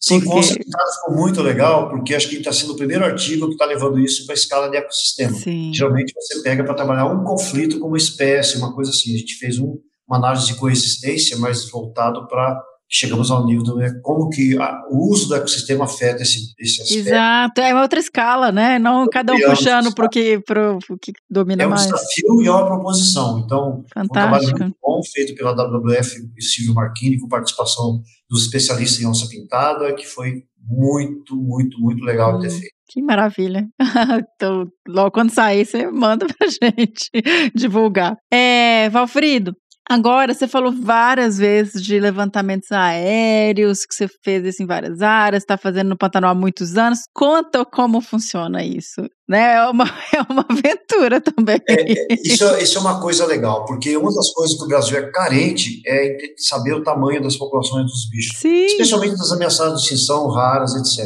[0.09, 3.47] Sim, Porque- com certeza ficou muito legal, porque acho que está sendo o primeiro artigo
[3.49, 5.37] que está levando isso para a escala de ecossistema.
[5.37, 5.73] Sim.
[5.75, 9.15] Geralmente você pega para trabalhar um conflito com uma espécie, uma coisa assim.
[9.15, 9.77] A gente fez um,
[10.07, 12.57] uma análise de coexistência, mas voltado para
[12.89, 17.09] chegamos ao nível né, como que a- o uso do ecossistema afeta esse, esse aspecto.
[17.09, 18.79] Exato, é uma outra escala, né?
[18.79, 21.83] Não cada um puxando para o que, pro, que domina É um mais.
[21.85, 23.39] desafio e é uma proposição.
[23.41, 24.59] Então, um trabalho Fantástico.
[24.61, 29.93] muito bom feito pela WWF e Silvio Marchini, com participação dos especialistas em onça pintada,
[29.95, 32.59] que foi muito, muito, muito legal de ter Hum.
[32.59, 32.77] feito.
[32.89, 33.67] Que maravilha.
[34.37, 37.11] então, logo quando sair, você manda pra gente
[37.55, 38.17] divulgar.
[38.33, 39.53] É, Valfrido,
[39.89, 45.43] agora você falou várias vezes de levantamentos aéreos, que você fez isso em várias áreas,
[45.43, 47.01] está fazendo no Pantanal há muitos anos.
[47.15, 49.03] Conta como funciona isso.
[49.29, 49.55] Né?
[49.55, 49.85] É, uma,
[50.15, 51.61] é uma aventura também.
[52.25, 55.11] Isso, é- isso é uma coisa legal, porque uma das coisas que o Brasil é
[55.11, 58.67] carente é saber o tamanho das populações dos bichos, Sim.
[58.67, 61.05] especialmente das ameaçadas de extinção, raras, etc.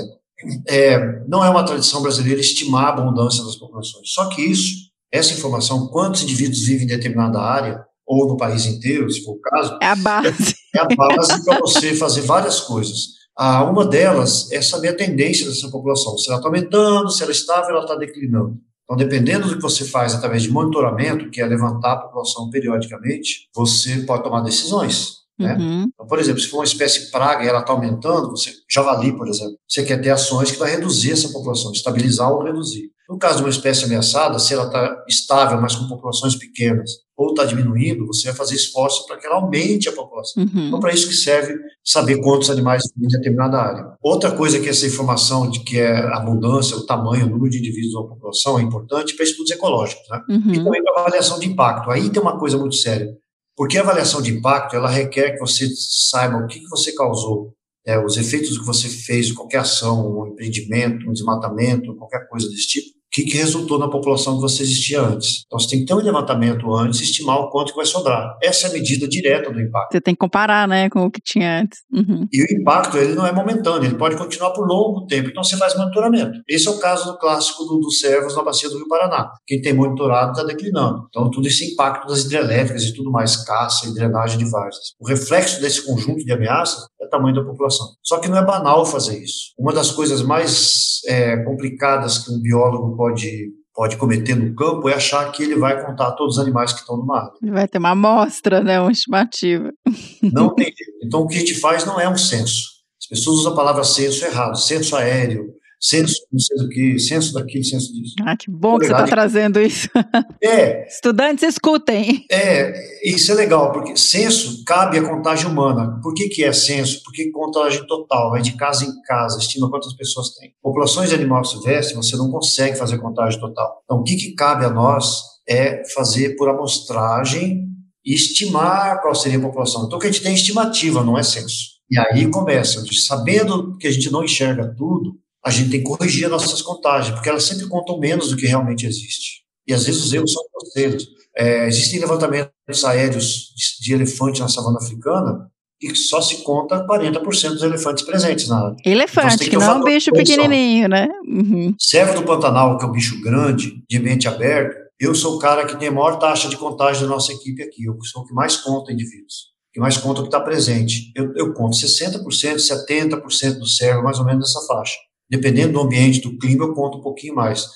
[0.69, 4.11] É, não é uma tradição brasileira estimar a abundância das populações.
[4.11, 9.09] Só que isso, essa informação, quantos indivíduos vivem em determinada área, ou no país inteiro,
[9.09, 10.57] se for o caso, É a base.
[10.75, 13.21] é a base para você fazer várias coisas.
[13.39, 17.31] Ah, uma delas é saber a tendência dessa população, se ela está aumentando, se ela
[17.31, 18.59] está estável, ela está declinando.
[18.83, 23.49] Então, dependendo do que você faz através de monitoramento, que é levantar a população periodicamente,
[23.55, 25.21] você pode tomar decisões.
[25.39, 25.55] Né?
[25.55, 25.83] Uhum.
[25.95, 29.29] Então, por exemplo, se for uma espécie praga e ela está aumentando, você, javali, por
[29.29, 32.91] exemplo, você quer ter ações que vai reduzir essa população, estabilizar ou reduzir.
[33.11, 37.31] No caso de uma espécie ameaçada, se ela está estável, mas com populações pequenas, ou
[37.31, 40.45] está diminuindo, você vai fazer esforço para que ela aumente a população.
[40.45, 40.69] Uhum.
[40.69, 41.55] Então, para isso que serve
[41.85, 43.97] saber quantos animais em determinada área.
[44.01, 47.59] Outra coisa que essa informação de que é a abundância, o tamanho, o número de
[47.59, 50.21] indivíduos da população é importante para estudos ecológicos, né?
[50.29, 50.65] E Uhum.
[50.65, 51.91] também para avaliação de impacto.
[51.91, 53.13] Aí tem uma coisa muito séria.
[53.57, 55.69] Porque a avaliação de impacto, ela requer que você
[56.11, 57.53] saiba o que, que você causou,
[57.85, 62.69] é, os efeitos que você fez, qualquer ação, um empreendimento, um desmatamento, qualquer coisa desse
[62.69, 65.45] tipo, que, que resultou na população que você existia antes.
[65.47, 68.37] Então, você tem que ter um levantamento antes e estimar o quanto que vai sobrar.
[68.43, 69.93] Essa é a medida direta do impacto.
[69.93, 71.81] Você tem que comparar, né, com o que tinha antes.
[71.93, 72.27] Uhum.
[72.33, 75.29] E o impacto, ele não é momentâneo, ele pode continuar por longo tempo.
[75.29, 76.41] Então, você faz monitoramento.
[76.49, 79.31] Esse é o caso do clássico do, dos servos na bacia do Rio Paraná.
[79.47, 81.07] Quem tem monitorado está declinando.
[81.09, 84.95] Então, tudo esse impacto das hidrelétricas e tudo mais, caça e drenagem de várzeas.
[85.01, 87.87] O reflexo desse conjunto de ameaças é o tamanho da população.
[88.03, 89.53] Só que não é banal fazer isso.
[89.59, 94.95] Uma das coisas mais é, complicadas que um biólogo pode pode cometer no campo é
[94.95, 97.33] achar que ele vai contar todos os animais que estão numa área.
[97.41, 99.73] Ele vai ter uma amostra, né, uma estimativa.
[100.21, 100.99] Não tem jeito.
[101.03, 102.69] Então, o que a gente faz não é um censo.
[103.01, 104.57] As pessoas usam a palavra censo errado.
[104.57, 108.15] Censo aéreo, censo não sei do que, censo daquilo, censo disso.
[108.23, 109.89] Ah, que bom que você está trazendo isso.
[110.43, 112.25] É, Estudantes, escutem.
[112.31, 112.73] é,
[113.05, 116.01] isso é legal, porque censo cabe à contagem humana.
[116.03, 117.03] Por que, que é censo?
[117.05, 120.53] Porque contagem total, vai de casa em casa, estima quantas pessoas tem.
[120.63, 123.83] Populações de animal silvestre, você não consegue fazer contagem total.
[123.85, 127.67] Então, o que, que cabe a nós é fazer por amostragem
[128.05, 129.85] e estimar qual seria a população.
[129.87, 131.81] Então, o que a gente tem é estimativa, não é censo.
[131.91, 136.25] E aí começa, sabendo que a gente não enxerga tudo, a gente tem que corrigir
[136.27, 139.41] as nossas contagens, porque elas sempre contam menos do que realmente existe.
[139.67, 141.07] E às vezes os erros são grosseiros.
[141.37, 145.49] É, existem levantamentos aéreos de, elefante na savana africana
[145.81, 148.77] e só se conta 40% dos elefantes presentes na área.
[148.85, 151.09] Elefante, então, que, que não é um bicho pequenininho, né?
[151.27, 151.75] Uhum.
[151.79, 155.65] Servo do Pantanal, que é um bicho grande, de ambiente aberto, eu sou o cara
[155.65, 157.87] que tem a maior taxa de contágio da nossa equipe aqui.
[157.87, 161.11] Eu sou o que mais conta indivíduos, que mais conta o que está presente.
[161.17, 164.97] Eu, eu conto 60%, 70% do servo, mais ou menos nessa faixa.
[165.31, 167.67] Dependendo do ambiente, do clima, eu conto um pouquinho mais.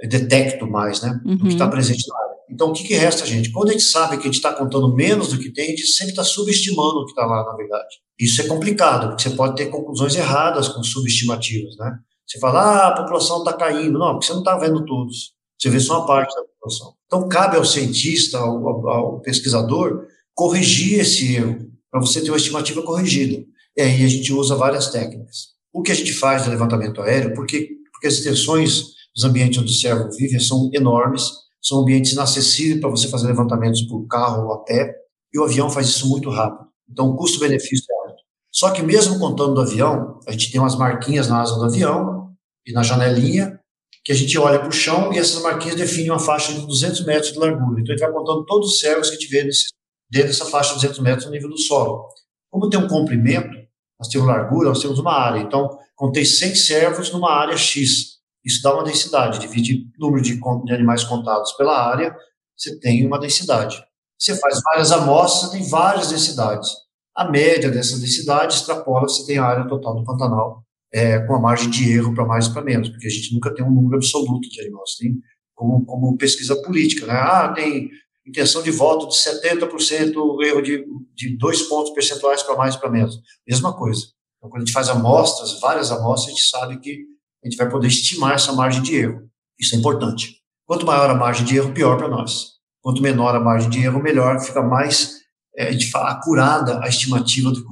[0.00, 1.20] Eu detecto mais, né?
[1.24, 1.36] Uhum.
[1.36, 2.32] Do que está presente na área.
[2.50, 3.50] Então, o que, que resta, gente?
[3.50, 5.86] Quando a gente sabe que a gente está contando menos do que tem, a gente
[5.86, 7.96] sempre está subestimando o que está lá, na verdade.
[8.18, 11.98] Isso é complicado, porque você pode ter conclusões erradas com subestimativas, né?
[12.26, 13.98] Você fala, ah, a população está caindo.
[13.98, 15.32] Não, porque você não está vendo todos.
[15.58, 16.94] Você vê só uma parte da população.
[17.06, 22.82] Então, cabe ao cientista, ao, ao pesquisador, corrigir esse erro, para você ter uma estimativa
[22.82, 23.44] corrigida.
[23.76, 25.52] E aí a gente usa várias técnicas.
[25.72, 29.70] O que a gente faz no levantamento aéreo, porque, porque as extensões dos ambientes onde
[29.70, 31.30] o servo vive são enormes,
[31.62, 34.94] são ambientes inacessíveis para você fazer levantamentos por carro ou a pé,
[35.32, 36.68] e o avião faz isso muito rápido.
[36.90, 38.22] Então, o custo-benefício é alto.
[38.50, 42.30] Só que mesmo contando do avião, a gente tem umas marquinhas na asa do avião
[42.66, 43.58] e na janelinha,
[44.04, 47.06] que a gente olha para o chão e essas marquinhas definem uma faixa de 200
[47.06, 47.80] metros de largura.
[47.80, 49.66] Então, a gente vai contando todos os servos que a gente vê nesse,
[50.10, 52.08] dentro dessa faixa de 200 metros no nível do solo.
[52.50, 53.56] Como tem um comprimento,
[54.02, 55.38] nós temos largura, nós temos uma área.
[55.38, 58.18] Então, contei 100 servos numa área X.
[58.44, 62.12] Isso dá uma densidade, divide o número de, de animais contados pela área,
[62.56, 63.80] você tem uma densidade.
[64.18, 66.68] Você faz várias amostras, você tem várias densidades.
[67.14, 71.40] A média dessa densidade extrapola, você tem a área total do Pantanal, é, com a
[71.40, 73.96] margem de erro para mais e para menos, porque a gente nunca tem um número
[73.96, 74.96] absoluto de animais.
[74.98, 75.14] Tem
[75.54, 77.14] como, como pesquisa política, né?
[77.14, 77.88] Ah, tem
[78.26, 83.20] intenção de voto de 70%, erro de, de dois pontos percentuais para mais para menos.
[83.46, 84.06] Mesma coisa.
[84.38, 87.04] Então, quando a gente faz amostras, várias amostras, a gente sabe que
[87.44, 89.28] a gente vai poder estimar essa margem de erro.
[89.58, 90.40] Isso é importante.
[90.66, 92.52] Quanto maior a margem de erro, pior para nós.
[92.80, 95.20] Quanto menor a margem de erro, melhor, fica mais
[95.56, 97.68] é, acurada a estimativa do que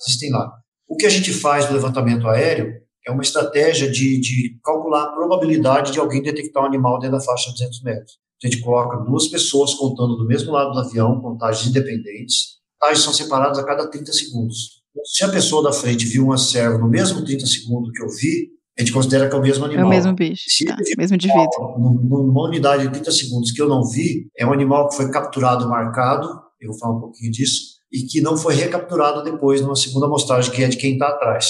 [0.00, 0.52] existem lá.
[0.88, 2.72] O que a gente faz no levantamento aéreo
[3.06, 7.24] é uma estratégia de, de calcular a probabilidade de alguém detectar um animal dentro da
[7.24, 8.18] faixa de 200 metros.
[8.42, 12.58] A gente coloca duas pessoas contando do mesmo lado do avião, contagens independentes.
[12.78, 14.78] Contagens são separadas a cada 30 segundos.
[15.04, 18.58] Se a pessoa da frente viu um servo no mesmo 30 segundos que eu vi,
[18.78, 19.84] a gente considera que é o mesmo animal.
[19.84, 21.78] É o mesmo bicho, Se tá, mesmo indivíduo.
[21.78, 25.68] Numa unidade de 30 segundos que eu não vi, é um animal que foi capturado,
[25.68, 26.28] marcado,
[26.60, 30.52] eu vou falar um pouquinho disso, e que não foi recapturado depois numa segunda amostragem,
[30.52, 31.46] que é de quem está atrás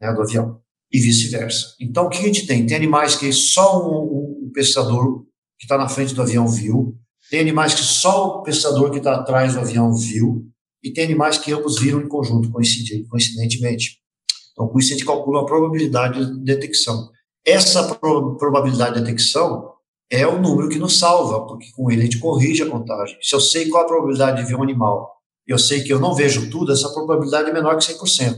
[0.00, 0.60] né, do avião,
[0.92, 1.74] e vice-versa.
[1.80, 2.64] Então, o que a gente tem?
[2.64, 5.26] Tem animais que só um, um pescador
[5.58, 6.96] que está na frente do avião viu,
[7.30, 10.46] tem animais que só o pescador que está atrás do avião viu,
[10.82, 13.98] e tem animais que ambos viram em conjunto, coincidentemente.
[14.52, 17.10] Então, com isso, a gente calcula a probabilidade de detecção.
[17.44, 19.72] Essa pro probabilidade de detecção
[20.10, 23.18] é o número que nos salva, porque com ele a gente corrige a contagem.
[23.20, 25.12] Se eu sei qual a probabilidade de ver um animal,
[25.46, 28.36] eu sei que eu não vejo tudo, essa probabilidade é menor que 100%.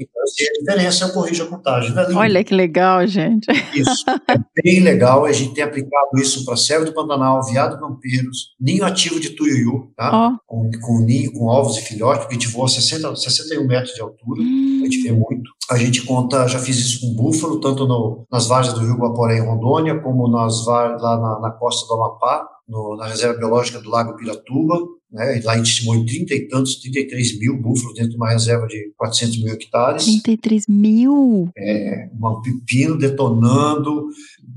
[0.00, 1.94] Então, se a diferença, eu corrijo a contagem.
[1.94, 3.46] É Olha que legal, gente.
[3.74, 4.04] Isso.
[4.30, 5.24] É bem legal.
[5.24, 9.92] A gente tem aplicado isso para servo do Pantanal, viado campeiros, ninho ativo de tuiuiu,
[9.96, 10.10] tá?
[10.12, 10.38] Oh.
[10.46, 14.00] Com, com ninho, com ovos e filhotes, porque a gente voa 60, 61 metros de
[14.00, 14.42] altura.
[14.42, 14.80] Hum.
[14.82, 15.50] A gente vê muito.
[15.70, 19.38] A gente conta, já fiz isso com búfalo, tanto no, nas varjas do Rio Guaporé
[19.38, 23.90] em Rondônia, como nas lá na, na costa do Amapá, no, na reserva biológica do
[23.90, 24.76] Lago Piratuba
[25.12, 25.40] né?
[25.44, 28.66] Lá a gente estimou em 30 e tantos, 33 mil búfalos dentro de uma reserva
[28.66, 30.04] de 400 mil hectares.
[30.04, 31.50] 33 mil?
[31.56, 34.06] É, um pepino detonando,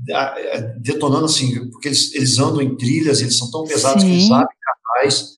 [0.08, 4.08] é, detonando assim, porque eles, eles andam em trilhas, eles são tão pesados Sim.
[4.08, 4.53] que eles abrem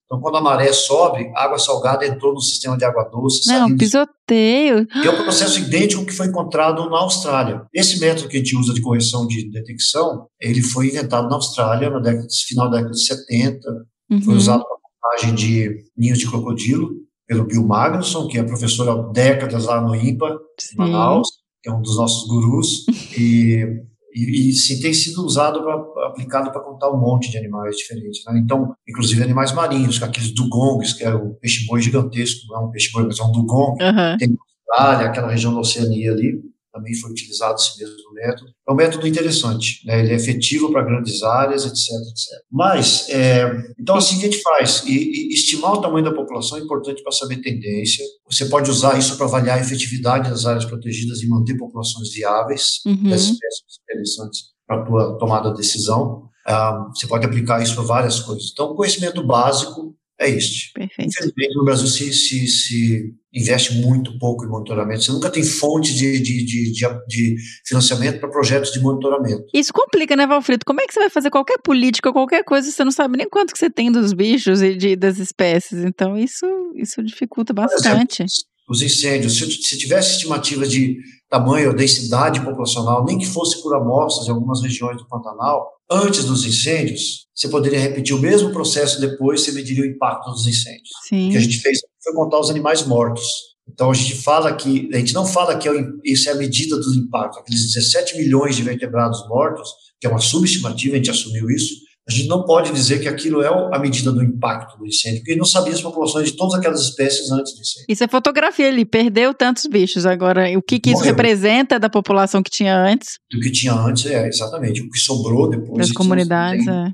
[0.04, 3.48] Então, quando a maré sobe, água salgada entrou no sistema de água doce.
[3.48, 4.86] Não, pisoteio.
[5.02, 7.62] E é um processo idêntico que foi encontrado na Austrália.
[7.74, 11.90] Esse método que a gente usa de correção de detecção, ele foi inventado na Austrália
[11.90, 12.00] no
[12.46, 13.68] final da década de 70,
[14.10, 14.22] uhum.
[14.22, 14.76] foi usado para
[15.10, 16.90] montagem de ninhos de crocodilo
[17.26, 20.38] pelo Bill Magnusson, que é professor há décadas lá no IPA,
[20.72, 21.28] em Manaus,
[21.62, 22.86] que é um dos nossos gurus,
[23.18, 23.82] e,
[24.16, 28.24] e, e sim, tem sido usado, pra, aplicado para contar um monte de animais diferentes.
[28.24, 28.40] Né?
[28.42, 33.04] Então, inclusive animais marinhos, aqueles dugongs, que é o peixe-boi gigantesco, não é um peixe-boi,
[33.04, 34.16] mas é um dugong, uhum.
[34.18, 34.34] tem
[34.70, 36.40] Austrália, aquela região da Oceania ali,
[36.76, 38.50] também foi utilizado esse mesmo método.
[38.68, 40.00] É um método interessante, né?
[40.00, 42.42] ele é efetivo para grandes áreas, etc, etc.
[42.52, 43.50] Mas, é,
[43.80, 47.12] então assim a gente faz, e, e estimar o tamanho da população é importante para
[47.12, 51.56] saber tendência, você pode usar isso para avaliar a efetividade das áreas protegidas e manter
[51.56, 53.08] populações viáveis uhum.
[53.08, 56.28] das espécies interessantes para a tua tomada de decisão.
[56.46, 58.50] Ah, você pode aplicar isso para várias coisas.
[58.52, 60.72] Então, conhecimento básico é este.
[60.72, 61.10] Perfeito.
[61.10, 65.02] Infelizmente, no Brasil se, se, se investe muito pouco em monitoramento.
[65.02, 67.36] Você nunca tem fonte de, de, de, de,
[67.66, 69.44] financiamento para projetos de monitoramento.
[69.52, 70.64] Isso complica, né, Valfrito?
[70.64, 73.52] Como é que você vai fazer qualquer política, qualquer coisa, você não sabe nem quanto
[73.52, 75.84] que você tem dos bichos e de, das espécies.
[75.84, 78.22] Então, isso, isso dificulta bastante.
[78.22, 80.96] Exemplo, os incêndios, se, se tivesse estimativa de
[81.28, 86.24] tamanho ou densidade populacional, nem que fosse por amostras em algumas regiões do Pantanal, antes
[86.24, 90.88] dos incêndios, você poderia repetir o mesmo processo depois, você mediria o impacto dos incêndios.
[91.08, 91.28] Sim.
[91.28, 93.24] O que a gente fez foi contar os animais mortos.
[93.68, 95.72] Então a gente fala que, a gente não fala que é
[96.04, 99.68] isso é a medida do impacto, aqueles 17 milhões de vertebrados mortos,
[100.00, 101.74] que é uma subestimativa, a gente assumiu isso,
[102.08, 105.34] a gente não pode dizer que aquilo é a medida do impacto do incêndio, porque
[105.34, 107.86] não sabia as populações de todas aquelas espécies antes do incêndio.
[107.88, 110.06] Isso é fotografia, ele perdeu tantos bichos.
[110.06, 111.14] Agora, o que, que isso Morreu.
[111.14, 113.18] representa da população que tinha antes?
[113.32, 114.82] Do que tinha antes, é exatamente.
[114.82, 115.78] O que sobrou depois.
[115.78, 116.92] Das comunidades, tem é.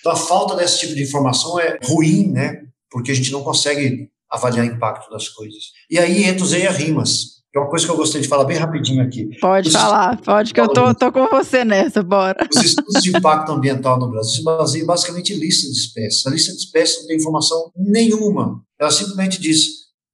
[0.00, 2.62] Então, a falta desse tipo de informação é ruim, né?
[2.90, 5.64] Porque a gente não consegue avaliar o impacto das coisas.
[5.90, 8.56] E aí entra os EIA-RIMAS, que é uma coisa que eu gostaria de falar bem
[8.56, 9.30] rapidinho aqui.
[9.40, 12.48] Pode Os- falar, pode, que eu tô, tô com você nessa, bora.
[12.52, 16.26] Os estudos de impacto ambiental no Brasil se baseiam basicamente em lista de espécies.
[16.26, 18.62] A lista de espécies não tem informação nenhuma.
[18.80, 19.66] Ela simplesmente diz,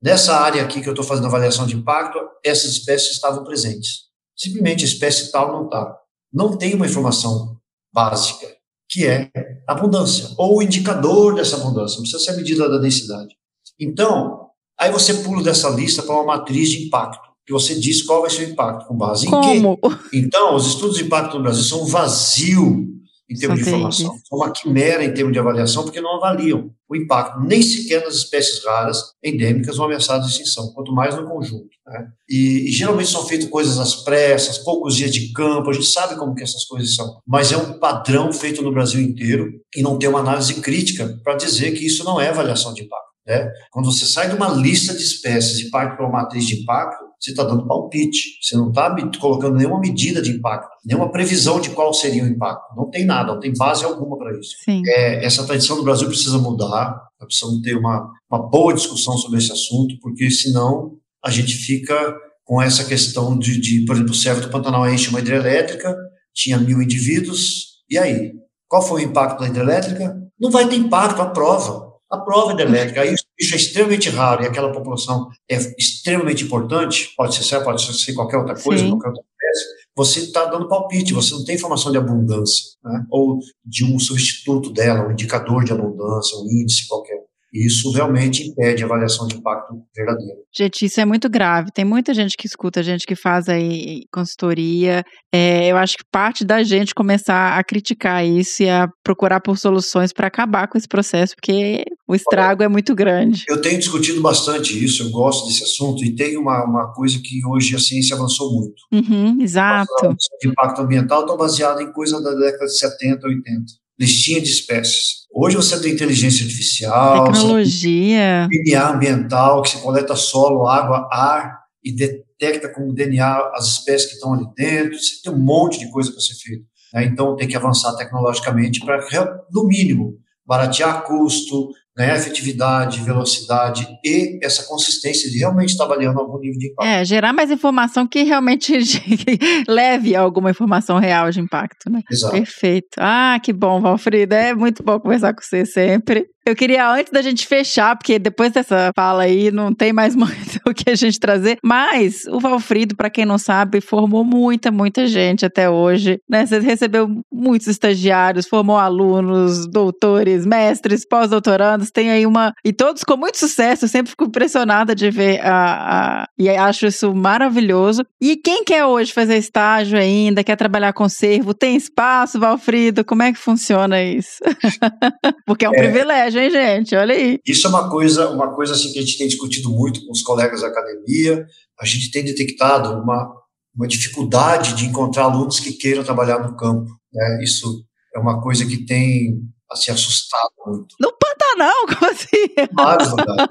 [0.02, 4.10] nessa área aqui que eu estou fazendo avaliação de impacto, essas espécies estavam presentes.
[4.36, 5.96] Simplesmente a espécie tal não está.
[6.32, 7.56] Não tem uma informação
[7.92, 8.46] básica,
[8.88, 9.30] que é
[9.66, 13.34] abundância, ou o indicador dessa abundância, não precisa ser a medida da densidade.
[13.78, 14.46] Então,
[14.78, 18.30] aí você pula dessa lista para uma matriz de impacto, que você diz qual vai
[18.30, 19.60] ser o impacto, com base em quê?
[19.60, 19.78] Como?
[20.14, 22.88] Então, os estudos de impacto no Brasil são um vazio
[23.28, 26.70] em termos São de informação, são uma quimera em termos de avaliação, porque não avaliam
[26.88, 31.28] o impacto nem sequer nas espécies raras, endêmicas ou ameaçadas de extinção, quanto mais no
[31.28, 31.68] conjunto.
[31.86, 32.08] Né?
[32.28, 36.16] E, e geralmente são feitas coisas às pressas, poucos dias de campo, a gente sabe
[36.16, 39.96] como que essas coisas são, mas é um padrão feito no Brasil inteiro e não
[39.96, 43.10] tem uma análise crítica para dizer que isso não é avaliação de impacto.
[43.24, 43.48] Né?
[43.70, 47.09] Quando você sai de uma lista de espécies e parte para uma matriz de impacto,
[47.20, 51.70] você está dando palpite, você não está colocando nenhuma medida de impacto, nenhuma previsão de
[51.70, 52.74] qual seria o impacto.
[52.74, 54.56] Não tem nada, não tem base alguma para isso.
[54.86, 59.38] É, essa tradição do Brasil precisa mudar, nós precisamos ter uma, uma boa discussão sobre
[59.38, 64.16] esse assunto, porque senão a gente fica com essa questão de, de por exemplo, o
[64.16, 65.94] Serra do Pantanal enche uma hidrelétrica,
[66.34, 68.32] tinha mil indivíduos, e aí?
[68.66, 70.16] Qual foi o impacto da hidrelétrica?
[70.40, 71.89] Não vai ter impacto, a prova.
[72.10, 77.12] A prova hidrelétrica, aí o bicho é extremamente raro e aquela população é extremamente importante,
[77.16, 78.90] pode ser certo, pode ser qualquer outra coisa, Sim.
[78.90, 83.04] qualquer outra espécie, você está dando palpite, você não tem informação de abundância, né?
[83.10, 87.18] ou de um substituto dela, um indicador de abundância, um índice qualquer.
[87.52, 90.38] Isso realmente impede a avaliação de impacto verdadeiro.
[90.56, 91.70] Gente, isso é muito grave.
[91.72, 95.02] Tem muita gente que escuta, gente que faz aí consultoria.
[95.32, 99.58] É, eu acho que parte da gente começar a criticar isso e a procurar por
[99.58, 103.44] soluções para acabar com esse processo, porque o estrago é muito grande.
[103.48, 107.40] Eu tenho discutido bastante isso, eu gosto desse assunto, e tem uma, uma coisa que
[107.46, 108.82] hoje a ciência avançou muito.
[108.92, 110.14] Uhum, exato.
[110.40, 113.64] De impacto ambiental estão baseados em coisa da década de 70, 80.
[114.00, 115.26] Listinha de espécies.
[115.30, 118.48] Hoje você tem inteligência artificial, Tecnologia.
[118.50, 124.14] DNA ambiental, que se coleta solo, água, ar e detecta com DNA as espécies que
[124.14, 124.98] estão ali dentro.
[124.98, 126.64] Você tem um monte de coisa para ser feito.
[126.94, 127.04] Né?
[127.04, 129.06] Então tem que avançar tecnologicamente para,
[129.52, 130.14] no mínimo,
[130.46, 131.68] baratear custo,
[132.00, 136.88] ganhar efetividade, velocidade e essa consistência de realmente estar avaliando algum nível de impacto.
[136.88, 138.72] É, gerar mais informação que realmente
[139.68, 142.00] leve a alguma informação real de impacto, né?
[142.10, 142.32] Exato.
[142.32, 142.96] Perfeito.
[142.98, 144.34] Ah, que bom, Valfrida.
[144.34, 146.26] É muito bom conversar com você sempre.
[146.46, 150.49] Eu queria, antes da gente fechar, porque depois dessa fala aí, não tem mais muito
[150.70, 155.06] o que a gente trazer, mas o Valfrido, para quem não sabe, formou muita, muita
[155.06, 156.46] gente até hoje, né?
[156.46, 162.52] Você recebeu muitos estagiários, formou alunos, doutores, mestres, pós-doutorandos, tem aí uma...
[162.64, 166.28] E todos com muito sucesso, eu sempre fico impressionada de ver a, a...
[166.38, 168.04] E acho isso maravilhoso.
[168.20, 173.04] E quem quer hoje fazer estágio ainda, quer trabalhar com servo, tem espaço, Valfrido?
[173.04, 174.38] Como é que funciona isso?
[175.46, 175.78] porque é um É.
[175.78, 176.94] privilégio, hein, gente?
[176.94, 177.38] Olha aí.
[177.46, 180.22] Isso é uma coisa, uma coisa assim que a gente tem discutido muito com os
[180.22, 181.46] colegas academia.
[181.80, 183.32] A gente tem detectado uma,
[183.74, 186.90] uma dificuldade de encontrar alunos que queiram trabalhar no campo.
[187.12, 187.42] Né?
[187.42, 187.84] Isso
[188.14, 189.42] é uma coisa que tem
[189.72, 190.94] assim, assustado muito.
[191.00, 192.26] No Pantanal, como assim?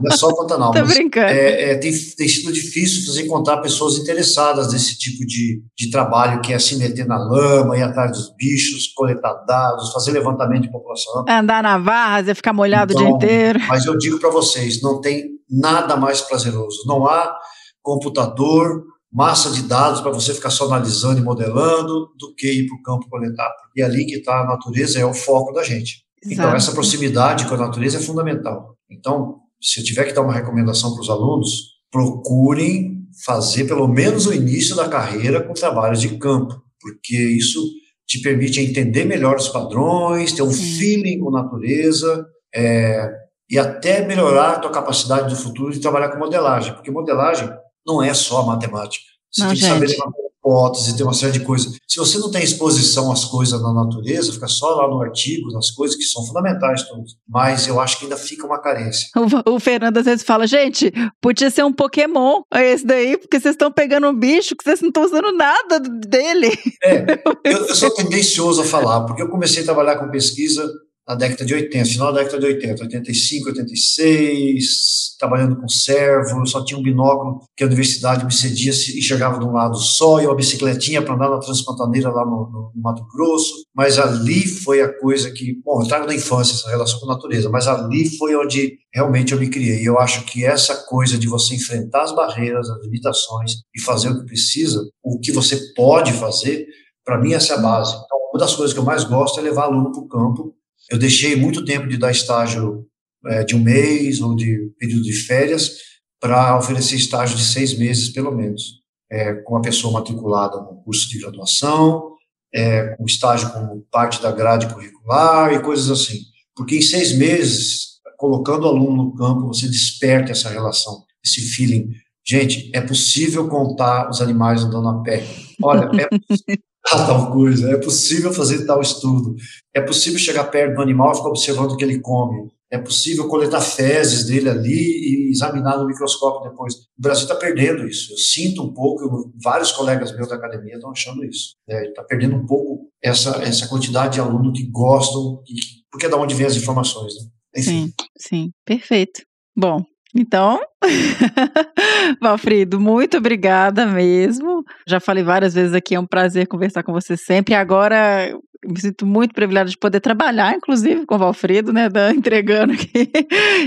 [0.02, 1.28] Não é só o Pantanal, Tô mas brincando.
[1.28, 6.42] é, é, tem, tem sido difícil fazer encontrar pessoas interessadas nesse tipo de, de trabalho,
[6.42, 10.72] que é se meter na lama, ir atrás dos bichos, coletar dados, fazer levantamento de
[10.72, 11.26] população.
[11.28, 13.60] Andar na várzea, ficar molhado o dia Então, inteiro.
[13.68, 16.84] Mas eu digo para vocês, não tem nada mais prazeroso.
[16.86, 17.36] Não há
[17.82, 22.76] computador, massa de dados para você ficar só analisando e modelando do que ir para
[22.78, 23.52] o campo coletar.
[23.76, 26.04] E ali que está a natureza é o foco da gente.
[26.26, 28.76] Então, essa proximidade com a natureza é fundamental.
[28.90, 34.26] Então, se eu tiver que dar uma recomendação para os alunos, procurem fazer pelo menos
[34.26, 37.62] o início da carreira com trabalhos de campo, porque isso
[38.08, 43.10] te permite entender melhor os padrões, ter um feeling com a natureza, é,
[43.50, 47.50] e até melhorar a tua capacidade do futuro de trabalhar com modelagem, porque modelagem
[47.86, 49.04] não é só matemática.
[49.32, 49.96] Você Não, tem que gente.
[49.96, 49.98] saber
[50.40, 51.78] levantar hipótese, tem uma série de coisas.
[51.88, 55.72] Se você não tem exposição às coisas na natureza, fica só lá no artigo, nas
[55.72, 57.12] coisas que são fundamentais todas.
[57.28, 59.10] Mas eu acho que ainda fica uma carência.
[59.16, 63.54] O, o Fernando às vezes fala, gente, podia ser um Pokémon esse daí, porque vocês
[63.54, 66.58] estão pegando um bicho que vocês não estão usando nada dele.
[66.84, 70.70] É, eu, eu sou tendencioso a falar, porque eu comecei a trabalhar com pesquisa
[71.10, 76.64] na década de 80, final da década de 80, 85, 86, trabalhando com servo, só
[76.64, 80.28] tinha um binóculo que a universidade me cedia se enxergava de um lado só, e
[80.28, 84.82] uma bicicletinha para andar na Transpantaneira lá no, no, no Mato Grosso, mas ali foi
[84.82, 88.16] a coisa que, bom, eu trago da infância essa relação com a natureza, mas ali
[88.16, 92.04] foi onde realmente eu me criei, e eu acho que essa coisa de você enfrentar
[92.04, 96.68] as barreiras, as limitações e fazer o que precisa, o que você pode fazer,
[97.04, 97.94] para mim essa é a base.
[97.94, 100.59] Então, uma das coisas que eu mais gosto é levar aluno para o campo.
[100.90, 102.86] Eu deixei muito tempo de dar estágio
[103.28, 105.78] é, de um mês ou de período de férias
[106.20, 108.82] para oferecer estágio de seis meses, pelo menos,
[109.12, 112.16] é, com a pessoa matriculada no curso de graduação,
[112.54, 116.20] é, com estágio como parte da grade curricular e coisas assim.
[116.56, 121.90] Porque em seis meses, colocando o aluno no campo, você desperta essa relação, esse feeling.
[122.26, 125.26] Gente, é possível contar os animais andando a pé.
[125.62, 126.64] Olha, é possível
[127.06, 129.36] tal coisa, é possível fazer tal estudo,
[129.74, 133.28] é possível chegar perto do animal e ficar observando o que ele come, é possível
[133.28, 136.76] coletar fezes dele ali e examinar no microscópio depois.
[136.76, 138.14] O Brasil está perdendo isso.
[138.14, 141.56] Eu sinto um pouco, eu, vários colegas meus da academia estão achando isso.
[141.68, 145.56] Está perdendo um pouco essa, essa quantidade de alunos que gostam, que,
[145.92, 147.14] porque é da onde vem as informações.
[147.16, 147.62] Né?
[147.62, 149.24] Sim, sim, perfeito.
[149.58, 149.84] Bom,
[150.16, 150.60] então,
[152.22, 154.64] Valfrido, muito obrigada mesmo.
[154.88, 157.54] Já falei várias vezes aqui, é um prazer conversar com você sempre.
[157.54, 158.34] Agora
[158.66, 161.90] me sinto muito privilegiada de poder trabalhar, inclusive, com o Valfrido, né?
[161.90, 163.10] Da, entregando aqui.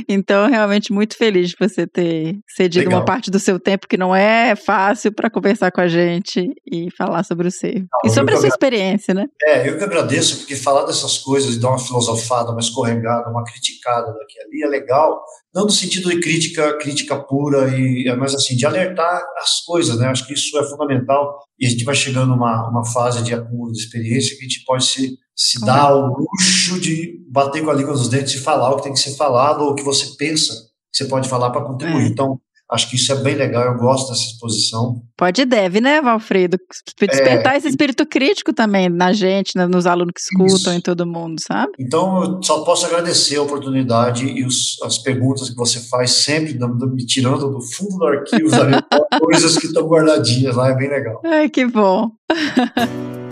[0.09, 3.01] Então, realmente muito feliz de você ter cedido Legal.
[3.01, 6.91] uma parte do seu tempo que não é fácil para conversar com a gente e
[6.97, 7.85] falar sobre o ser.
[8.05, 9.27] E sobre a sua experiência, né?
[9.43, 13.45] É, eu que agradeço, porque falar dessas coisas e dar uma filosofada, uma escorregada, uma
[13.45, 15.25] criticada daqui ali é legal,
[15.55, 20.07] não no sentido de crítica, crítica pura, e, mas assim, de alertar as coisas, né?
[20.07, 23.73] Acho que isso é fundamental e a gente vai chegando numa uma fase de acúmulo
[23.73, 25.83] de experiência que a gente pode se, se Claro.
[25.83, 28.93] dar o luxo de bater com a língua nos dentes e falar o que tem
[28.93, 32.05] que ser falado ou o que você pensa que você pode falar para contribuir.
[32.05, 32.09] É.
[32.09, 32.39] Então,
[32.73, 35.03] acho que isso é bem legal, eu gosto dessa exposição.
[35.17, 36.57] Pode e deve, né, Valfrido?
[36.99, 40.71] Despertar esse espírito crítico também na gente, nos alunos que escutam Isso.
[40.73, 41.73] em todo mundo, sabe?
[41.79, 46.59] Então, eu só posso agradecer a oportunidade e os, as perguntas que você faz sempre,
[46.59, 48.73] me tirando do fundo do arquivo, sabe?
[49.21, 51.21] coisas que estão guardadinhas lá, é bem legal.
[51.25, 52.11] Ai, que bom.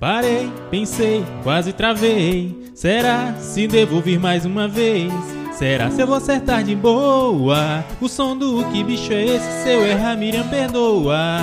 [0.00, 2.70] Parei, pensei, quase travei.
[2.74, 5.10] Será se devo vir mais uma vez?
[5.56, 7.82] Será se eu vou acertar de boa?
[7.98, 9.62] O som do que bicho é esse?
[9.62, 11.38] Se eu errar, Miriam perdoa.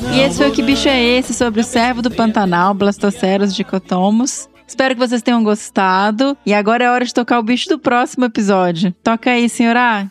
[0.00, 2.72] Não E esse foi o vou Que Bicho é Esse sobre o servo do Pantanal,
[2.72, 4.48] Blastoceros dicotomos.
[4.66, 6.38] Espero que vocês tenham gostado.
[6.46, 8.94] E agora é hora de tocar o bicho do próximo episódio.
[9.02, 10.06] Toca aí, senhora.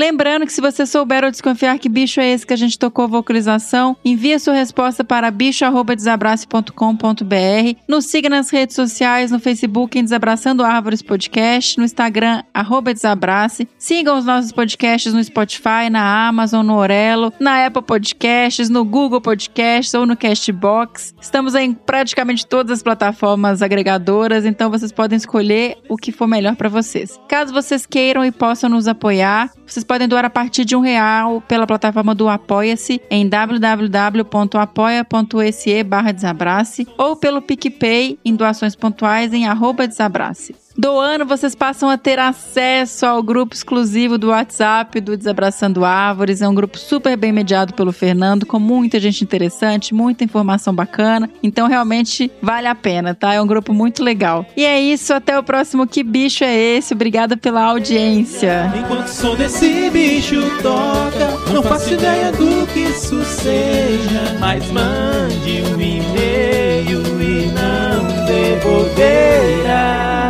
[0.00, 3.06] Lembrando que se você souber ou desconfiar que bicho é esse que a gente tocou
[3.06, 7.76] vocalização, envie sua resposta para bicho@desabrace.com.br.
[7.86, 13.68] Nos siga nas redes sociais, no Facebook em Desabraçando Árvores Podcast, no Instagram arroba Desabrace.
[13.76, 19.20] Sigam os nossos podcasts no Spotify, na Amazon, no Orelo, na Apple Podcasts, no Google
[19.20, 21.14] Podcasts ou no Castbox.
[21.20, 26.56] Estamos em praticamente todas as plataformas agregadoras, então vocês podem escolher o que for melhor
[26.56, 27.20] para vocês.
[27.28, 31.40] Caso vocês queiram e possam nos apoiar, vocês podem doar a partir de um real
[31.48, 34.22] pela plataforma do Apoia-se em www.apoia.se
[35.82, 40.54] barra Desabrace ou pelo PicPay em doações pontuais em arroba Desabrace.
[40.80, 46.40] Doando, vocês passam a ter acesso ao grupo exclusivo do WhatsApp do Desabraçando Árvores.
[46.40, 51.28] É um grupo super bem mediado pelo Fernando, com muita gente interessante, muita informação bacana.
[51.42, 53.34] Então, realmente vale a pena, tá?
[53.34, 54.46] É um grupo muito legal.
[54.56, 56.94] E é isso, até o próximo Que Bicho é Esse?
[56.94, 58.72] Obrigada pela audiência.
[58.74, 64.34] Enquanto o som desse bicho toca, não faço ideia do que isso seja.
[64.40, 70.29] Mas mande um e-mail e não devolverá.